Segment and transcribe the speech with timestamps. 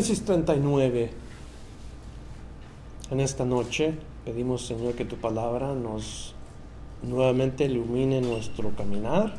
[0.00, 1.10] Génesis 39.
[3.10, 3.92] En esta noche
[4.24, 6.34] pedimos, Señor, que tu palabra nos
[7.02, 9.34] nuevamente ilumine nuestro caminar.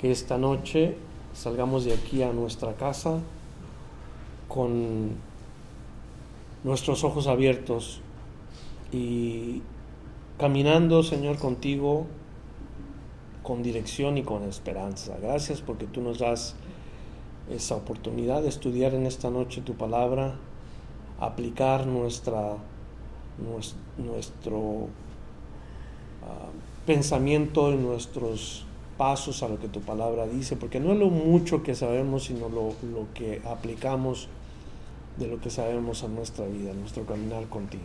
[0.00, 0.96] Que esta noche
[1.34, 3.20] salgamos de aquí a nuestra casa
[4.48, 5.10] con
[6.64, 8.00] nuestros ojos abiertos
[8.90, 9.62] y
[10.36, 12.06] caminando, Señor, contigo
[13.44, 15.16] con dirección y con esperanza.
[15.22, 16.56] Gracias porque tú nos das
[17.50, 20.36] esa oportunidad de estudiar en esta noche tu palabra,
[21.18, 22.56] aplicar nuestra,
[23.98, 24.88] nuestro,
[26.22, 26.48] ah,
[26.86, 28.64] pensamiento y nuestros
[28.96, 32.48] pasos a lo que tu palabra dice, porque no es lo mucho que sabemos, sino
[32.48, 34.28] lo, lo que aplicamos
[35.16, 37.82] de lo que sabemos a nuestra vida, a nuestro caminar contigo.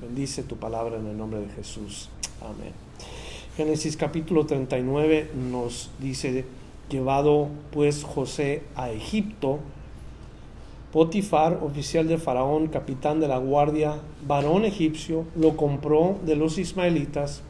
[0.00, 2.08] Bendice tu palabra en el nombre de Jesús.
[2.40, 2.72] Amén.
[3.56, 6.44] Génesis capítulo 39 nos dice,
[6.88, 9.60] llevado pues José a Egipto,
[10.92, 17.42] Potifar, oficial de Faraón, capitán de la guardia, varón egipcio, lo compró de los ismaelitas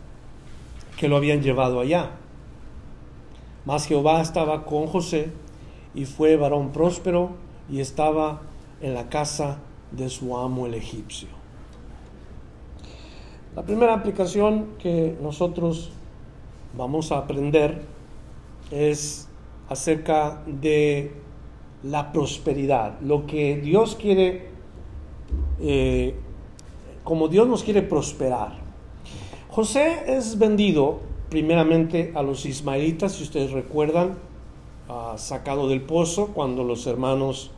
[0.96, 2.10] que lo habían llevado allá.
[3.64, 5.32] Mas Jehová estaba con José
[5.92, 7.30] y fue varón próspero
[7.68, 8.42] y estaba
[8.80, 9.58] en la casa
[9.90, 11.28] de su amo el egipcio.
[13.56, 15.90] La primera aplicación que nosotros
[16.76, 17.82] vamos a aprender
[18.72, 19.28] es
[19.68, 21.12] acerca de
[21.82, 24.48] la prosperidad, lo que Dios quiere,
[25.60, 26.14] eh,
[27.04, 28.56] como Dios nos quiere prosperar.
[29.50, 34.18] José es vendido primeramente a los ismaelitas, si ustedes recuerdan,
[35.16, 37.50] sacado del pozo cuando los hermanos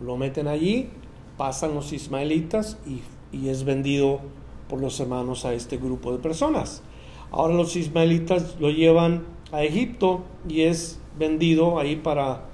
[0.00, 0.90] lo meten allí,
[1.36, 3.02] pasan los ismaelitas y,
[3.36, 4.20] y es vendido
[4.68, 6.82] por los hermanos a este grupo de personas.
[7.30, 12.46] Ahora los ismaelitas lo llevan a Egipto y es vendido ahí para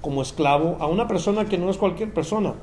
[0.00, 2.54] como esclavo a una persona que no es cualquier persona.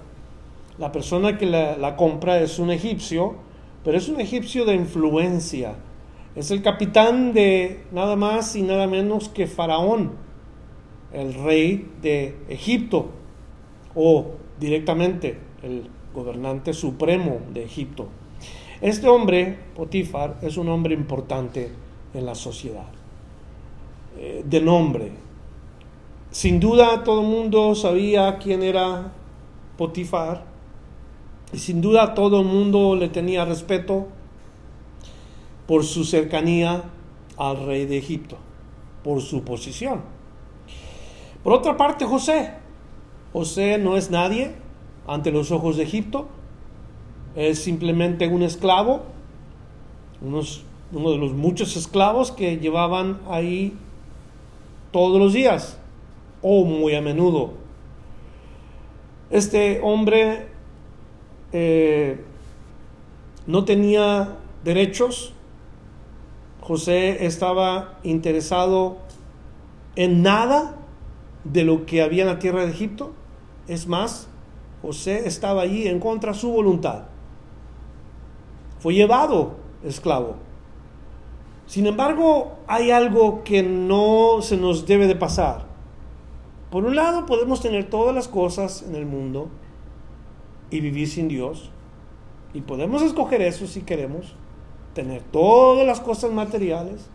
[0.78, 3.36] La persona que la, compra es un egipcio,
[3.84, 5.76] pero es un egipcio de influencia.
[6.36, 10.14] Es el capitán de nada más y nada menos que Faraón,
[11.12, 13.12] el rey de Egipto,
[13.94, 18.08] o directamente el gobernante supremo de Egipto.
[18.82, 21.70] Este hombre, Potifar, es un hombre importante
[22.16, 23.03] en la sociedad.
[24.18, 25.12] Eh, de nombre.
[26.30, 29.12] Sin duda todo el mundo sabía quién era
[29.78, 30.46] Potifar
[31.52, 34.08] y sin duda todo el mundo le tenía respeto
[35.68, 36.84] por su cercanía
[37.38, 38.38] al rey de Egipto,
[39.04, 40.02] por su posición.
[41.44, 42.54] Por otra parte, José.
[43.32, 44.54] José no es nadie
[45.08, 46.28] ante los ojos de Egipto,
[47.36, 49.02] es simplemente un esclavo,
[50.22, 53.76] uno de los muchos esclavos que llevaban ahí
[54.94, 55.78] todos los días
[56.42, 57.52] o muy a menudo.
[59.30, 60.48] Este hombre
[61.52, 62.24] eh,
[63.48, 65.34] no tenía derechos.
[66.62, 68.98] José estaba interesado
[69.96, 70.78] en nada
[71.44, 73.12] de lo que había en la tierra de Egipto.
[73.68, 74.30] Es más,
[74.82, 77.06] José estaba allí en contra de su voluntad.
[78.80, 80.36] Fue llevado esclavo.
[81.74, 85.66] Sin embargo, hay algo que no se nos debe de pasar.
[86.70, 89.50] Por un lado, podemos tener todas las cosas en el mundo
[90.70, 91.72] y vivir sin Dios.
[92.54, 94.36] Y podemos escoger eso si queremos.
[94.94, 97.10] Tener todas las cosas materiales,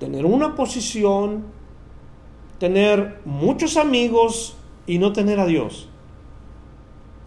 [0.00, 1.44] tener una posición,
[2.58, 4.56] tener muchos amigos
[4.88, 5.88] y no tener a Dios.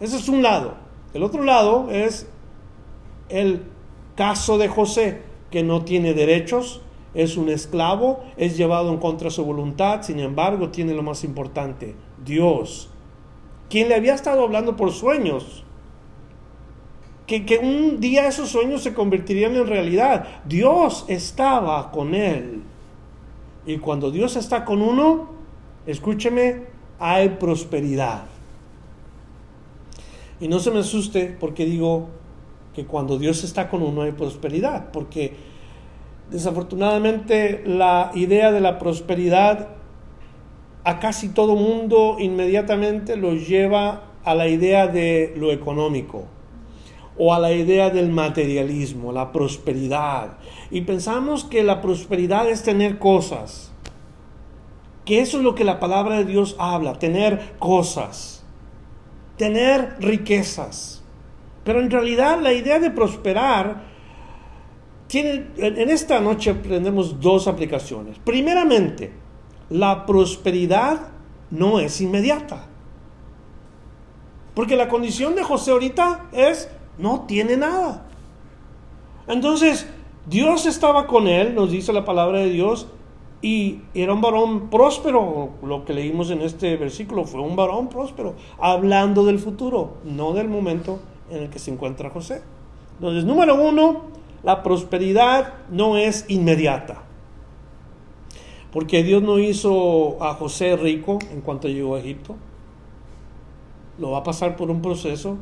[0.01, 0.73] Ese es un lado.
[1.13, 2.27] El otro lado es
[3.29, 3.61] el
[4.17, 6.81] caso de José que no tiene derechos,
[7.13, 11.23] es un esclavo, es llevado en contra de su voluntad, sin embargo tiene lo más
[11.23, 12.89] importante, Dios,
[13.69, 15.63] quien le había estado hablando por sueños,
[17.25, 20.27] que, que un día esos sueños se convertirían en realidad.
[20.43, 22.61] Dios estaba con él.
[23.65, 25.29] Y cuando Dios está con uno,
[25.85, 26.63] escúcheme,
[26.99, 28.25] hay prosperidad.
[30.41, 32.09] Y no se me asuste porque digo
[32.75, 35.33] que cuando Dios está con uno hay prosperidad, porque
[36.29, 39.69] desafortunadamente la idea de la prosperidad
[40.83, 46.25] a casi todo mundo inmediatamente lo lleva a la idea de lo económico
[47.17, 50.37] o a la idea del materialismo, la prosperidad.
[50.69, 53.71] Y pensamos que la prosperidad es tener cosas,
[55.05, 58.43] que eso es lo que la palabra de Dios habla, tener cosas,
[59.37, 61.04] tener riquezas.
[61.65, 63.81] Pero en realidad la idea de prosperar
[65.07, 68.19] tiene, en esta noche aprendemos dos aplicaciones.
[68.19, 69.11] Primeramente,
[69.69, 71.07] la prosperidad
[71.49, 72.67] no es inmediata.
[74.53, 76.69] Porque la condición de José ahorita es,
[76.99, 78.05] no tiene nada.
[79.27, 79.87] Entonces,
[80.27, 82.87] Dios estaba con él, nos dice la palabra de Dios,
[83.41, 85.49] y era un varón próspero.
[85.63, 90.47] Lo que leímos en este versículo fue un varón próspero, hablando del futuro, no del
[90.47, 90.99] momento
[91.29, 92.41] en el que se encuentra José.
[92.95, 94.03] Entonces, número uno,
[94.43, 97.03] la prosperidad no es inmediata.
[98.71, 102.35] Porque Dios no hizo a José rico en cuanto llegó a Egipto.
[103.97, 105.37] Lo va a pasar por un proceso.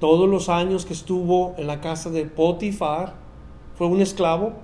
[0.00, 3.14] Todos los años que estuvo en la casa de Potifar
[3.76, 4.54] fue un esclavo.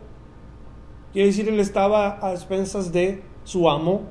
[1.12, 4.02] Quiere decir, él estaba a expensas de su amo.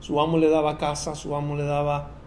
[0.00, 2.17] Su amo le daba casa, su amo le daba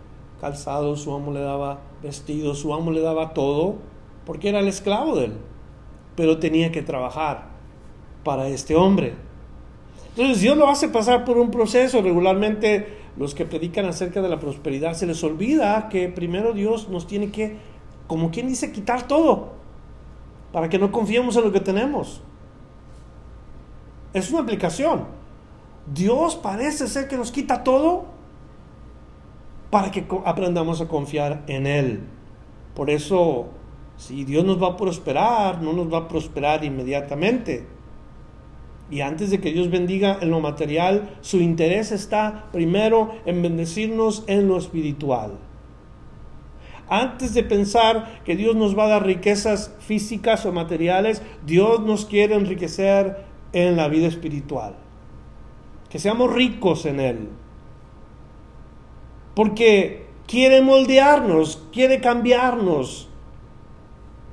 [0.41, 3.75] calzado, su amo le daba vestido, su amo le daba todo,
[4.25, 5.33] porque era el esclavo de él.
[6.15, 7.49] Pero tenía que trabajar
[8.23, 9.13] para este hombre.
[10.09, 12.01] Entonces Dios lo hace pasar por un proceso.
[12.01, 17.05] Regularmente los que predican acerca de la prosperidad se les olvida que primero Dios nos
[17.05, 17.57] tiene que,
[18.07, 19.53] como quien dice, quitar todo
[20.51, 22.21] para que no confiemos en lo que tenemos.
[24.13, 25.05] Es una aplicación.
[25.93, 28.20] Dios parece ser que nos quita todo
[29.71, 32.01] para que aprendamos a confiar en Él.
[32.75, 33.47] Por eso,
[33.97, 37.65] si Dios nos va a prosperar, no nos va a prosperar inmediatamente
[38.91, 44.25] y antes de que Dios bendiga en lo material, su interés está primero en bendecirnos
[44.27, 45.39] en lo espiritual.
[46.89, 52.06] Antes de pensar que Dios nos va a dar riquezas físicas o materiales, Dios nos
[52.06, 54.75] quiere enriquecer en la vida espiritual.
[55.89, 57.29] Que seamos ricos en Él.
[59.35, 63.09] Porque quiere moldearnos, quiere cambiarnos,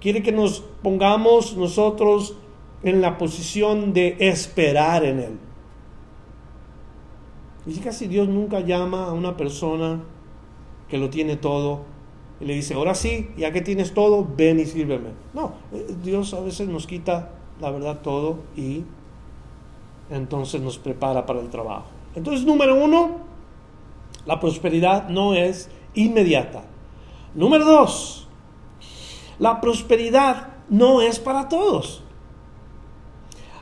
[0.01, 2.37] quiere que nos pongamos nosotros
[2.83, 5.39] en la posición de esperar en Él.
[7.67, 10.01] Y casi Dios nunca llama a una persona
[10.89, 11.83] que lo tiene todo
[12.41, 15.11] y le dice, ahora sí, ya que tienes todo, ven y sírveme.
[15.35, 18.85] No, eh, Dios a veces nos quita la verdad todo y
[20.11, 21.89] entonces nos prepara para el trabajo.
[22.15, 23.28] Entonces, número uno,
[24.29, 26.63] la prosperidad no es inmediata.
[27.35, 28.29] Número dos,
[29.39, 32.05] la prosperidad no es para todos.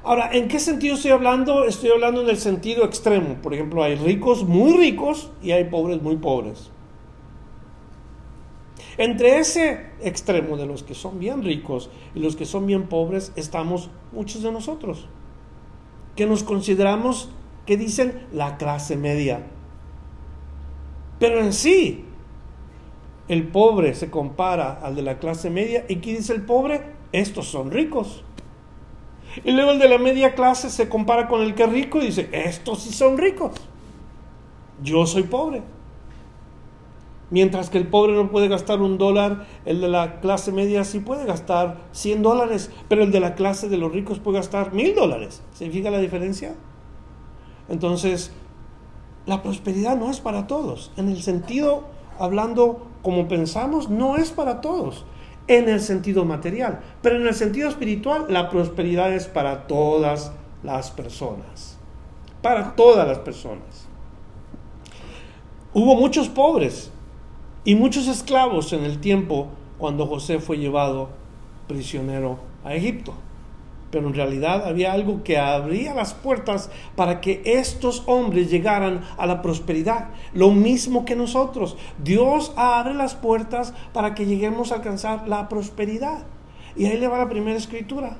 [0.02, 1.62] Ahora, ¿en qué sentido estoy hablando?
[1.66, 3.36] Estoy hablando en el sentido extremo.
[3.42, 6.72] Por ejemplo, hay ricos muy ricos y hay pobres muy pobres.
[8.98, 13.32] Entre ese extremo de los que son bien ricos y los que son bien pobres
[13.36, 15.06] estamos muchos de nosotros,
[16.16, 17.30] que nos consideramos,
[17.66, 19.46] que dicen, la clase media.
[21.18, 22.04] Pero en sí,
[23.28, 26.82] el pobre se compara al de la clase media y ¿qué dice el pobre?
[27.12, 28.24] Estos son ricos.
[29.44, 32.06] Y luego el de la media clase se compara con el que es rico y
[32.06, 33.52] dice, estos sí son ricos.
[34.82, 35.62] Yo soy pobre.
[37.30, 41.00] Mientras que el pobre no puede gastar un dólar, el de la clase media sí
[41.00, 44.94] puede gastar 100 dólares, pero el de la clase de los ricos puede gastar mil
[44.94, 45.42] dólares.
[45.52, 46.54] ¿Se fija la diferencia?
[47.68, 48.32] Entonces,
[49.26, 50.92] la prosperidad no es para todos.
[50.96, 51.84] En el sentido,
[52.18, 55.04] hablando como pensamos, no es para todos
[55.48, 60.90] en el sentido material, pero en el sentido espiritual la prosperidad es para todas las
[60.90, 61.78] personas,
[62.42, 63.86] para todas las personas.
[65.72, 66.90] Hubo muchos pobres
[67.64, 71.10] y muchos esclavos en el tiempo cuando José fue llevado
[71.68, 73.14] prisionero a Egipto
[73.90, 79.26] pero en realidad había algo que abría las puertas para que estos hombres llegaran a
[79.26, 80.08] la prosperidad.
[80.34, 81.76] Lo mismo que nosotros.
[82.02, 86.26] Dios abre las puertas para que lleguemos a alcanzar la prosperidad.
[86.74, 88.18] Y ahí le va la primera escritura.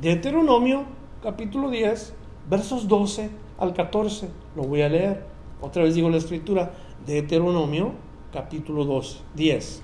[0.00, 0.84] Deuteronomio,
[1.22, 2.14] capítulo 10,
[2.48, 4.28] versos 12 al 14.
[4.56, 5.24] Lo voy a leer.
[5.60, 6.72] Otra vez digo la escritura.
[7.06, 7.92] Deuteronomio,
[8.32, 9.82] capítulo 2, 10,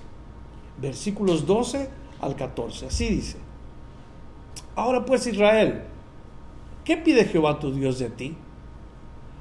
[0.81, 1.89] versículos 12
[2.19, 2.87] al 14.
[2.87, 3.46] Así dice.
[4.75, 5.83] Ahora pues Israel,
[6.83, 8.35] ¿qué pide Jehová tu Dios de ti?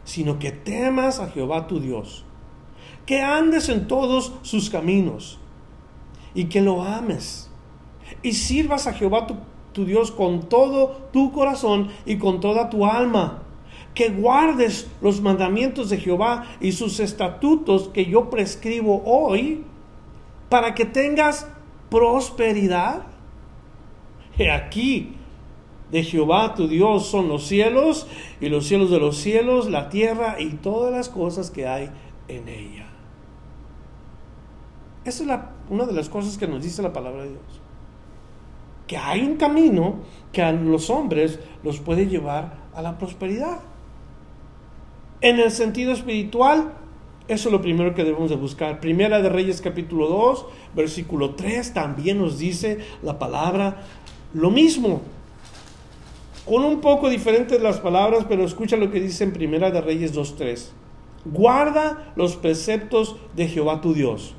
[0.05, 2.25] Sino que temas a Jehová tu Dios,
[3.05, 5.39] que andes en todos sus caminos
[6.35, 7.51] y que lo ames
[8.23, 9.37] y sirvas a Jehová tu,
[9.73, 13.43] tu Dios con todo tu corazón y con toda tu alma
[13.97, 19.65] que guardes los mandamientos de Jehová y sus estatutos que yo prescribo hoy
[20.51, 21.49] para que tengas
[21.91, 23.07] prosperidad.
[24.39, 25.17] He aquí,
[25.91, 28.07] de Jehová tu Dios son los cielos
[28.41, 31.91] y los cielos de los cielos, la tierra y todas las cosas que hay
[32.29, 32.87] en ella.
[35.05, 35.41] Esa es
[35.71, 37.61] una de las cosas que nos dice la palabra de Dios.
[38.89, 40.01] Que hay un camino
[40.33, 43.61] que a los hombres los puede llevar a la prosperidad.
[45.21, 46.73] En el sentido espiritual,
[47.29, 48.81] eso es lo primero que debemos de buscar.
[48.81, 53.83] Primera de Reyes capítulo 2, versículo 3, también nos dice la palabra
[54.35, 55.03] lo mismo.
[56.45, 60.15] Con un poco diferentes las palabras, pero escucha lo que dice en Primera de Reyes
[60.15, 60.69] 2.3.
[61.25, 64.35] Guarda los preceptos de Jehová tu Dios,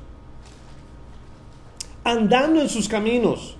[2.02, 3.58] andando en sus caminos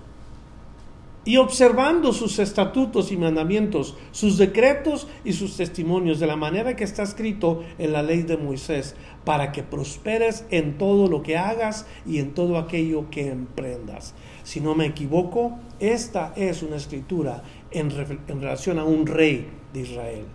[1.25, 6.83] y observando sus estatutos y mandamientos, sus decretos y sus testimonios, de la manera que
[6.83, 8.95] está escrito en la ley de Moisés,
[9.25, 14.15] para que prosperes en todo lo que hagas y en todo aquello que emprendas.
[14.49, 20.25] Si no me equivoco, esta es una escritura en, relación a un rey de Israel.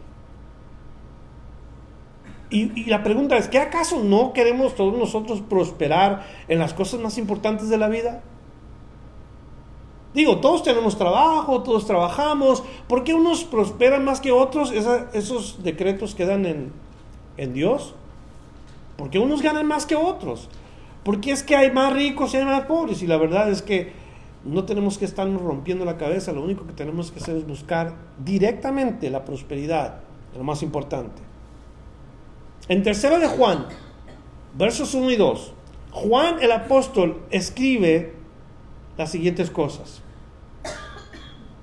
[2.49, 7.19] Y, la pregunta es, ¿qué acaso no queremos todos nosotros prosperar en las cosas más
[7.19, 8.23] importantes de la vida?
[10.15, 12.63] Digo, todos tenemos trabajo, todos trabajamos.
[12.87, 14.71] ¿Por qué unos prosperan más que otros?
[14.71, 16.73] esos decretos quedan en,
[17.37, 17.97] en Dios.
[18.97, 20.49] ¿Por qué unos ganan más que otros?
[21.03, 23.03] Porque es que hay más ricos y hay más pobres.
[23.03, 24.04] Y la verdad es que
[24.45, 26.33] no tenemos que estarnos rompiendo la cabeza.
[26.33, 30.01] Lo único que tenemos que hacer es buscar directamente la prosperidad,
[30.37, 31.23] lo más importante.
[32.69, 33.67] En tercera de Juan,
[34.55, 35.53] versos 1 y 2,
[35.93, 38.15] Juan el apóstol escribe
[38.97, 40.03] las siguientes cosas.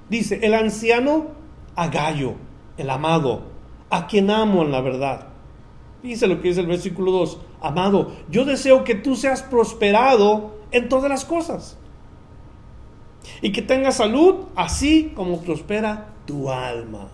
[0.09, 1.27] Dice, el anciano
[1.75, 2.35] a Gallo,
[2.77, 3.43] el amado,
[3.89, 5.27] a quien amo en la verdad.
[6.03, 10.89] Dice lo que dice el versículo 2, amado, yo deseo que tú seas prosperado en
[10.89, 11.77] todas las cosas
[13.41, 17.09] y que tengas salud así como prospera tu alma.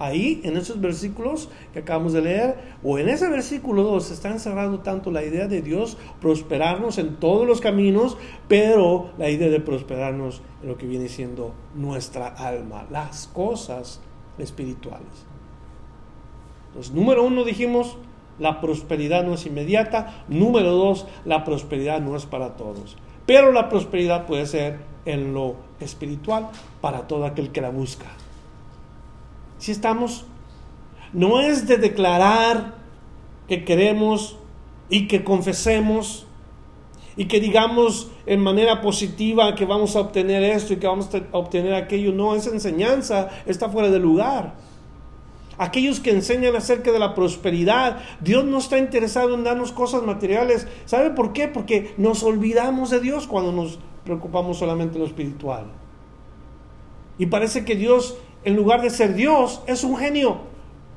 [0.00, 4.80] Ahí, en esos versículos que acabamos de leer, o en ese versículo 2, está encerrado
[4.80, 8.16] tanto la idea de Dios prosperarnos en todos los caminos,
[8.48, 14.00] pero la idea de prosperarnos en lo que viene siendo nuestra alma, las cosas
[14.36, 15.26] espirituales.
[16.68, 17.96] Entonces, número uno dijimos,
[18.38, 20.24] la prosperidad no es inmediata.
[20.28, 22.96] Número dos, la prosperidad no es para todos.
[23.26, 26.48] Pero la prosperidad puede ser en lo espiritual
[26.80, 28.06] para todo aquel que la busca.
[29.58, 30.26] Si estamos,
[31.12, 32.74] no es de declarar
[33.48, 34.36] que queremos
[34.88, 36.26] y que confesemos
[37.16, 41.22] y que digamos en manera positiva que vamos a obtener esto y que vamos a
[41.36, 42.12] obtener aquello.
[42.12, 44.54] No, esa enseñanza está fuera de lugar.
[45.58, 50.66] Aquellos que enseñan acerca de la prosperidad, Dios no está interesado en darnos cosas materiales.
[50.84, 51.48] ¿Sabe por qué?
[51.48, 55.66] Porque nos olvidamos de Dios cuando nos preocupamos solamente en lo espiritual.
[57.18, 60.38] Y parece que Dios en lugar de ser Dios, es un genio.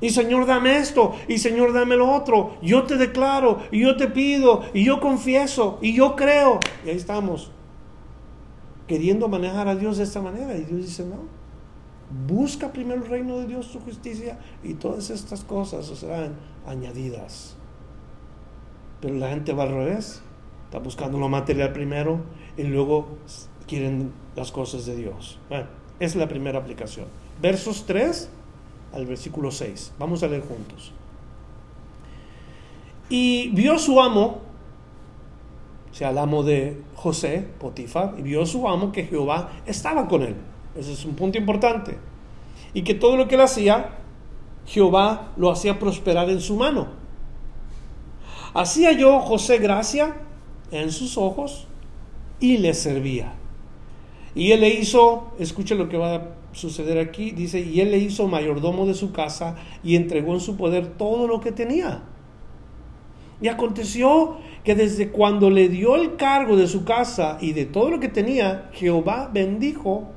[0.00, 2.56] Y Señor, dame esto, y Señor, dame lo otro.
[2.62, 6.60] Yo te declaro, y yo te pido, y yo confieso, y yo creo.
[6.86, 7.50] Y ahí estamos,
[8.86, 10.54] queriendo manejar a Dios de esta manera.
[10.56, 11.16] Y Dios dice, no,
[12.26, 16.36] busca primero el reino de Dios, su justicia, y todas estas cosas serán
[16.66, 17.56] añadidas.
[19.00, 20.22] Pero la gente va al revés,
[20.64, 22.20] está buscando lo material primero,
[22.56, 23.08] y luego
[23.66, 25.38] quieren las cosas de Dios.
[25.48, 25.66] Bueno,
[26.00, 27.06] es la primera aplicación
[27.40, 28.28] versos 3
[28.92, 29.94] al versículo 6.
[29.98, 30.92] Vamos a leer juntos.
[33.08, 34.40] Y vio su amo,
[35.90, 40.22] o sea, el amo de José, Potifar, y vio su amo que Jehová estaba con
[40.22, 40.36] él.
[40.78, 41.98] Ese es un punto importante.
[42.72, 43.96] Y que todo lo que él hacía,
[44.64, 46.86] Jehová lo hacía prosperar en su mano.
[48.54, 50.16] Hacía yo José gracia
[50.70, 51.66] en sus ojos
[52.38, 53.34] y le servía.
[54.34, 57.98] Y él le hizo, escuche lo que va a suceder aquí, dice, y él le
[57.98, 62.02] hizo mayordomo de su casa y entregó en su poder todo lo que tenía.
[63.40, 67.90] Y aconteció que desde cuando le dio el cargo de su casa y de todo
[67.90, 70.12] lo que tenía, Jehová bendijo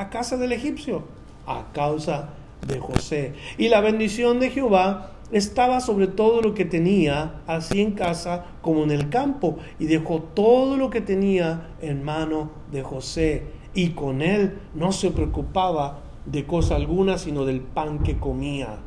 [0.00, 1.02] la casa del egipcio
[1.46, 2.30] a causa
[2.66, 3.34] de José.
[3.58, 8.82] Y la bendición de Jehová estaba sobre todo lo que tenía, así en casa como
[8.82, 13.42] en el campo, y dejó todo lo que tenía en mano de José
[13.74, 18.78] y con él no se preocupaba de cosa alguna, sino del pan que comía.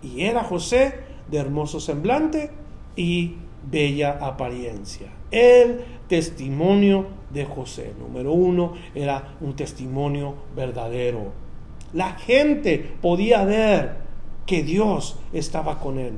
[0.00, 0.94] Y era José
[1.28, 2.52] de hermoso semblante
[2.94, 3.34] y
[3.68, 5.08] bella apariencia.
[5.32, 11.32] El testimonio de José, número uno, era un testimonio verdadero.
[11.92, 13.96] La gente podía ver
[14.46, 16.12] que Dios estaba con él.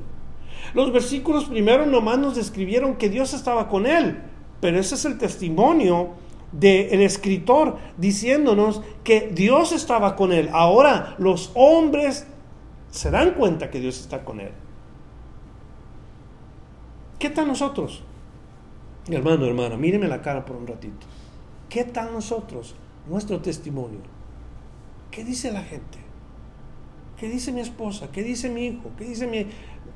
[0.75, 4.19] Los versículos primero nomás nos describieron que Dios estaba con él,
[4.61, 6.11] pero ese es el testimonio
[6.51, 10.49] del escritor diciéndonos que Dios estaba con él.
[10.53, 12.27] Ahora los hombres
[12.91, 14.53] se dan cuenta que Dios está con él.
[17.19, 18.03] ¿Qué tal nosotros?
[19.09, 21.07] Hermano, hermana, míreme la cara por un ratito.
[21.69, 22.75] ¿Qué tal nosotros?
[23.09, 24.01] Nuestro testimonio.
[25.11, 25.99] ¿Qué dice la gente?
[27.19, 28.11] ¿Qué dice mi esposa?
[28.11, 28.91] ¿Qué dice mi hijo?
[28.97, 29.47] ¿Qué dice mi,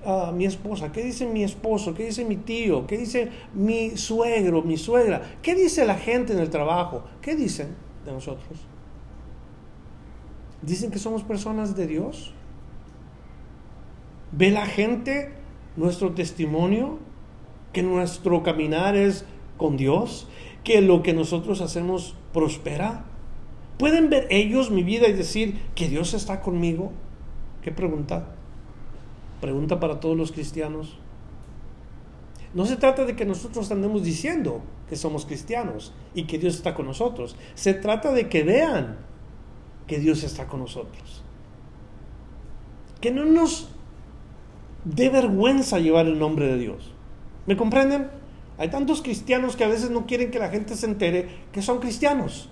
[0.04, 0.92] ah, mi esposa?
[0.92, 1.94] ¿Qué dice mi esposo?
[1.94, 2.86] ¿Qué dice mi tío?
[2.86, 5.22] ¿Qué dice mi suegro, mi suegra?
[5.42, 7.04] ¿Qué dice la gente en el trabajo?
[7.22, 7.74] ¿Qué dicen
[8.04, 8.60] de nosotros?
[10.62, 12.32] ¿Dicen que somos personas de Dios?
[14.32, 15.32] ¿Ve la gente
[15.76, 16.98] nuestro testimonio?
[17.72, 19.25] ¿Que nuestro caminar es
[19.56, 20.28] con Dios?
[20.64, 23.04] ¿Que lo que nosotros hacemos prospera?
[23.78, 26.92] ¿Pueden ver ellos mi vida y decir que Dios está conmigo?
[27.62, 28.34] ¿Qué pregunta?
[29.40, 30.98] Pregunta para todos los cristianos.
[32.54, 36.75] No se trata de que nosotros andemos diciendo que somos cristianos y que Dios está
[36.75, 37.37] con nosotros.
[37.54, 38.98] Se trata de que vean
[39.87, 41.22] que Dios está con nosotros.
[43.00, 43.68] Que no nos
[44.84, 46.92] dé vergüenza llevar el nombre de Dios.
[47.48, 48.10] ¿Me comprenden?
[48.58, 51.78] Hay tantos cristianos que a veces no quieren que la gente se entere que son
[51.78, 52.50] cristianos.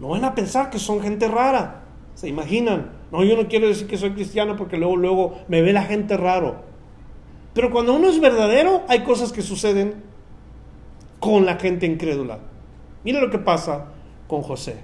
[0.00, 1.84] No van a pensar que son gente rara.
[2.16, 2.90] ¿Se imaginan?
[3.12, 6.16] No, yo no quiero decir que soy cristiano porque luego, luego me ve la gente
[6.16, 6.56] raro.
[7.54, 10.02] Pero cuando uno es verdadero, hay cosas que suceden
[11.20, 12.40] con la gente incrédula.
[13.04, 13.92] Mira lo que pasa
[14.26, 14.78] con José.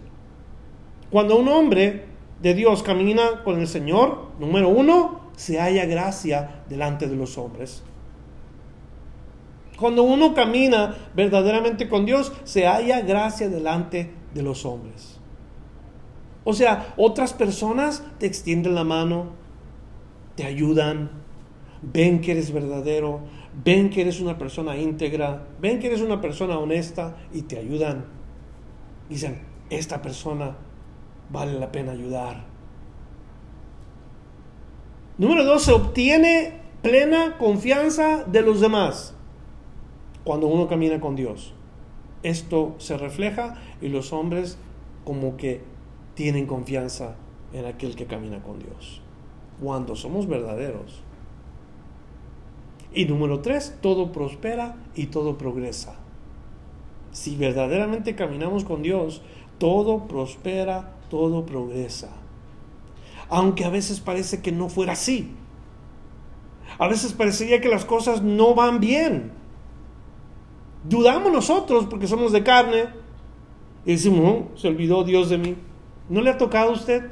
[1.10, 2.04] Cuando un hombre
[2.40, 7.82] de Dios camina con el Señor, número uno, se halla gracia delante de los hombres.
[9.76, 15.18] Cuando uno camina verdaderamente con Dios, se halla gracia delante de los hombres.
[16.44, 19.30] O sea, otras personas te extienden la mano,
[20.36, 21.10] te ayudan,
[21.82, 23.20] ven que eres verdadero,
[23.64, 28.06] ven que eres una persona íntegra, ven que eres una persona honesta y te ayudan.
[29.08, 30.56] Dicen, esta persona
[31.30, 32.44] vale la pena ayudar.
[35.18, 39.14] Número dos, se obtiene plena confianza de los demás
[40.24, 41.54] cuando uno camina con Dios.
[42.22, 44.58] Esto se refleja y los hombres
[45.04, 45.62] como que
[46.14, 47.16] tienen confianza
[47.52, 49.00] en aquel que camina con Dios.
[49.60, 51.02] Cuando somos verdaderos.
[52.94, 55.96] Y número tres, todo prospera y todo progresa.
[57.10, 59.22] Si verdaderamente caminamos con Dios,
[59.58, 62.10] todo prospera, todo progresa.
[63.28, 65.34] Aunque a veces parece que no fuera así.
[66.78, 69.41] A veces parecería que las cosas no van bien.
[70.84, 72.86] Dudamos nosotros porque somos de carne
[73.84, 75.56] y decimos, se olvidó Dios de mí.
[76.08, 77.10] ¿No le ha tocado a usted?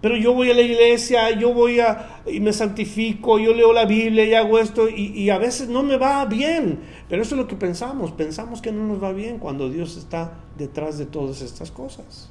[0.00, 3.86] Pero yo voy a la iglesia, yo voy a y me santifico, yo leo la
[3.86, 6.80] Biblia y hago esto y, y, a veces no me va bien.
[7.08, 10.40] Pero eso es lo que pensamos, pensamos que no nos va bien cuando Dios está
[10.58, 12.30] detrás de todas estas cosas,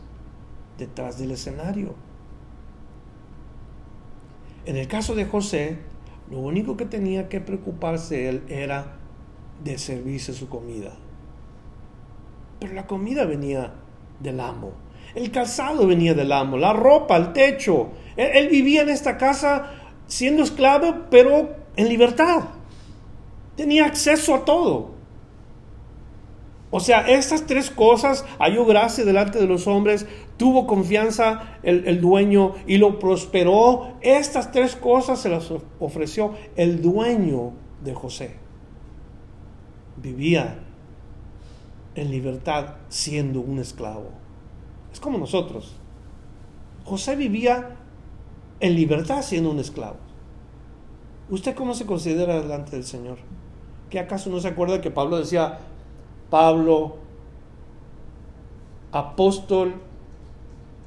[0.77, 1.95] detrás del escenario.
[4.65, 5.79] En el caso de José,
[6.29, 8.97] lo único que tenía que preocuparse él era
[9.63, 10.93] de servirse su comida.
[12.59, 13.73] Pero la comida venía
[14.19, 14.71] del amo.
[15.15, 17.89] El calzado venía del amo, la ropa, el techo.
[18.15, 19.71] Él, vivía en esta casa
[20.07, 22.43] siendo esclavo, pero en libertad.
[23.55, 24.91] Tenía acceso a todo.
[26.71, 32.01] O sea, estas tres cosas, halló gracia delante de los hombres, tuvo confianza el, el,
[32.01, 33.93] dueño y lo prosperó.
[34.01, 37.51] Estas tres cosas se las ofreció el dueño
[37.83, 38.42] de José.
[39.97, 40.59] Vivía
[41.95, 44.09] en libertad siendo un esclavo.
[44.91, 45.75] Es como nosotros.
[46.85, 47.77] José vivía
[48.59, 49.97] en libertad siendo un esclavo.
[51.29, 53.17] ¿Usted cómo se considera delante del Señor?
[53.89, 55.59] ¿Que acaso no se acuerda que Pablo decía,
[56.29, 56.97] Pablo,
[58.91, 59.75] apóstol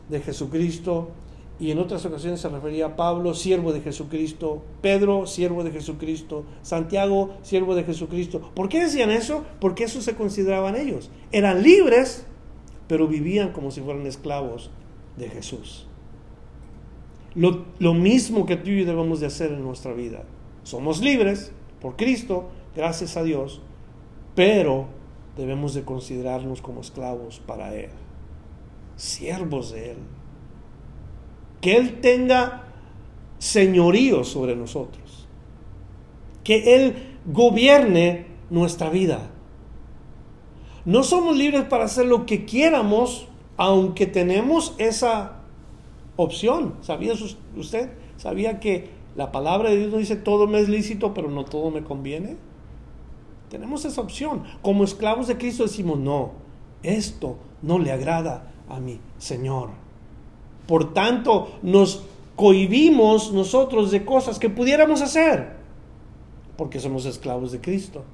[0.08, 1.10] de Jesucristo,
[1.58, 6.44] y en otras ocasiones se refería a Pablo, siervo de Jesucristo, Pedro, siervo de Jesucristo,
[6.62, 8.52] Santiago, siervo de Jesucristo.
[8.54, 9.44] ¿Por qué decían eso?
[9.60, 11.10] Porque eso se consideraban ellos.
[11.32, 12.26] Eran libres
[12.88, 14.70] pero vivían como si fueran esclavos
[15.16, 15.86] de Jesús.
[17.34, 20.24] Lo, lo, mismo que tú y yo debemos de hacer en nuestra vida.
[20.62, 23.60] Somos libres por Cristo, gracias a Dios,
[24.34, 24.86] pero
[25.36, 27.90] debemos de considerarnos como esclavos para Él,
[28.96, 29.98] siervos de Él.
[31.66, 32.62] Que Él tenga
[33.38, 35.26] señorío sobre nosotros,
[36.44, 36.94] que Él
[37.26, 39.32] gobierne nuestra vida.
[40.84, 43.26] No somos libres para hacer lo que quieramos,
[43.56, 45.40] aunque tenemos esa
[46.14, 46.76] opción.
[46.82, 47.14] ¿Sabía
[47.56, 47.90] usted?
[48.16, 51.72] ¿Sabía que la palabra de Dios no dice todo me es lícito, pero no todo
[51.72, 52.36] me conviene?
[53.50, 54.44] Tenemos esa opción.
[54.62, 56.30] Como esclavos de Cristo decimos, no,
[56.84, 59.85] esto no le agrada a mi Señor.
[60.66, 62.02] Por tanto, nos
[62.36, 65.56] cohibimos nosotros de cosas que pudiéramos hacer,
[66.56, 68.04] porque somos esclavos de Cristo.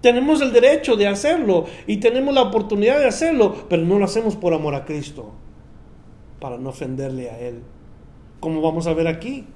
[0.00, 4.36] Tenemos el derecho de hacerlo y tenemos la oportunidad de hacerlo, pero no lo hacemos
[4.36, 5.32] por amor a Cristo,
[6.40, 7.62] para no ofenderle a Él,
[8.40, 9.46] como vamos a ver aquí.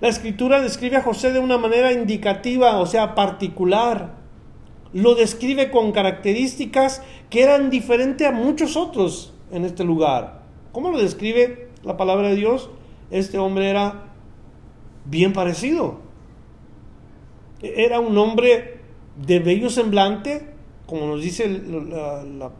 [0.00, 4.16] La escritura describe a José de una manera indicativa, o sea, particular.
[4.92, 10.41] Lo describe con características que eran diferentes a muchos otros en este lugar.
[10.72, 12.70] ¿Cómo lo describe la palabra de Dios?
[13.10, 14.14] Este hombre era
[15.04, 16.00] bien parecido.
[17.60, 18.80] Era un hombre
[19.24, 20.48] de bello semblante,
[20.86, 22.50] como nos dice la,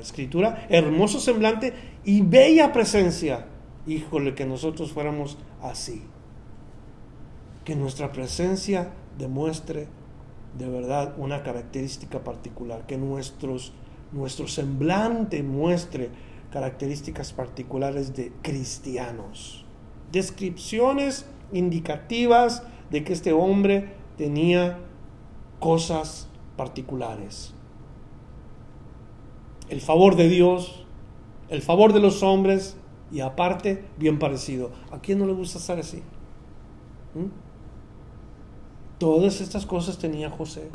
[0.00, 3.46] escritura, hermoso semblante y bella presencia.
[3.86, 6.02] Híjole, que nosotros fuéramos así.
[7.64, 9.86] Que nuestra presencia demuestre
[10.58, 13.72] de verdad una característica particular, que nuestros,
[14.12, 16.10] nuestro semblante muestre
[16.52, 19.64] características particulares de cristianos.
[20.12, 24.78] Descripciones indicativas de que este hombre tenía
[25.58, 27.54] cosas particulares.
[29.68, 30.84] El favor de Dios,
[31.48, 32.76] el favor de los hombres
[33.10, 34.70] y aparte bien parecido.
[34.90, 36.02] ¿A quién no le gusta estar así?
[37.14, 37.30] ¿Mm?
[38.98, 40.70] Todas estas cosas tenía José.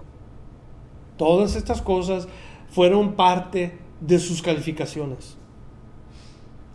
[1.18, 2.28] Todas estas cosas
[2.70, 5.38] fueron parte de sus calificaciones.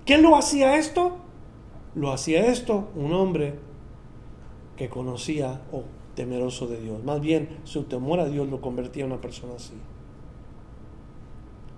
[0.05, 1.17] ¿Qué lo hacía esto?
[1.95, 3.55] Lo hacía esto un hombre
[4.77, 5.85] que conocía o
[6.15, 7.05] temeroso de Dios.
[7.05, 9.75] Más bien, su temor a Dios lo convertía en una persona así.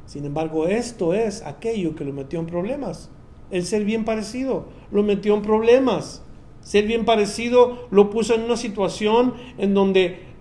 [0.07, 3.11] Sin embargo, esto es aquello que lo metió en problemas.
[3.51, 6.23] El ser bien parecido lo metió en problemas.
[6.61, 10.34] Ser bien parecido lo puso en una situación en donde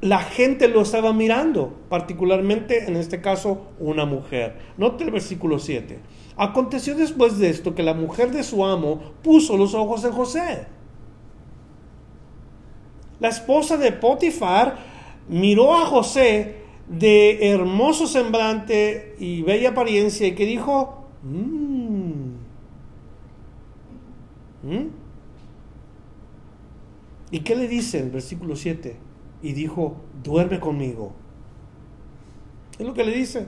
[0.00, 4.58] la gente lo estaba mirando, particularmente en este caso una mujer.
[4.76, 5.98] Note el versículo 7.
[6.36, 10.66] Aconteció después de esto que la mujer de su amo puso los ojos en José
[13.20, 14.78] la esposa de Potifar
[15.28, 16.56] miró a José
[16.88, 22.28] de hermoso semblante y bella apariencia y que dijo, mmm,
[27.30, 28.96] ¿y qué le dice en versículo 7?
[29.42, 31.12] Y dijo, duerme conmigo.
[32.78, 33.46] Es lo que le dice.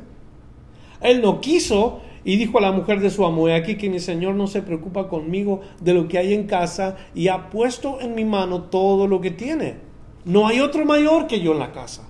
[1.01, 4.35] Él no quiso y dijo a la mujer de su amo, aquí que mi señor
[4.35, 8.25] no se preocupa conmigo de lo que hay en casa y ha puesto en mi
[8.25, 9.77] mano todo lo que tiene.
[10.25, 12.09] No hay otro mayor que yo en la casa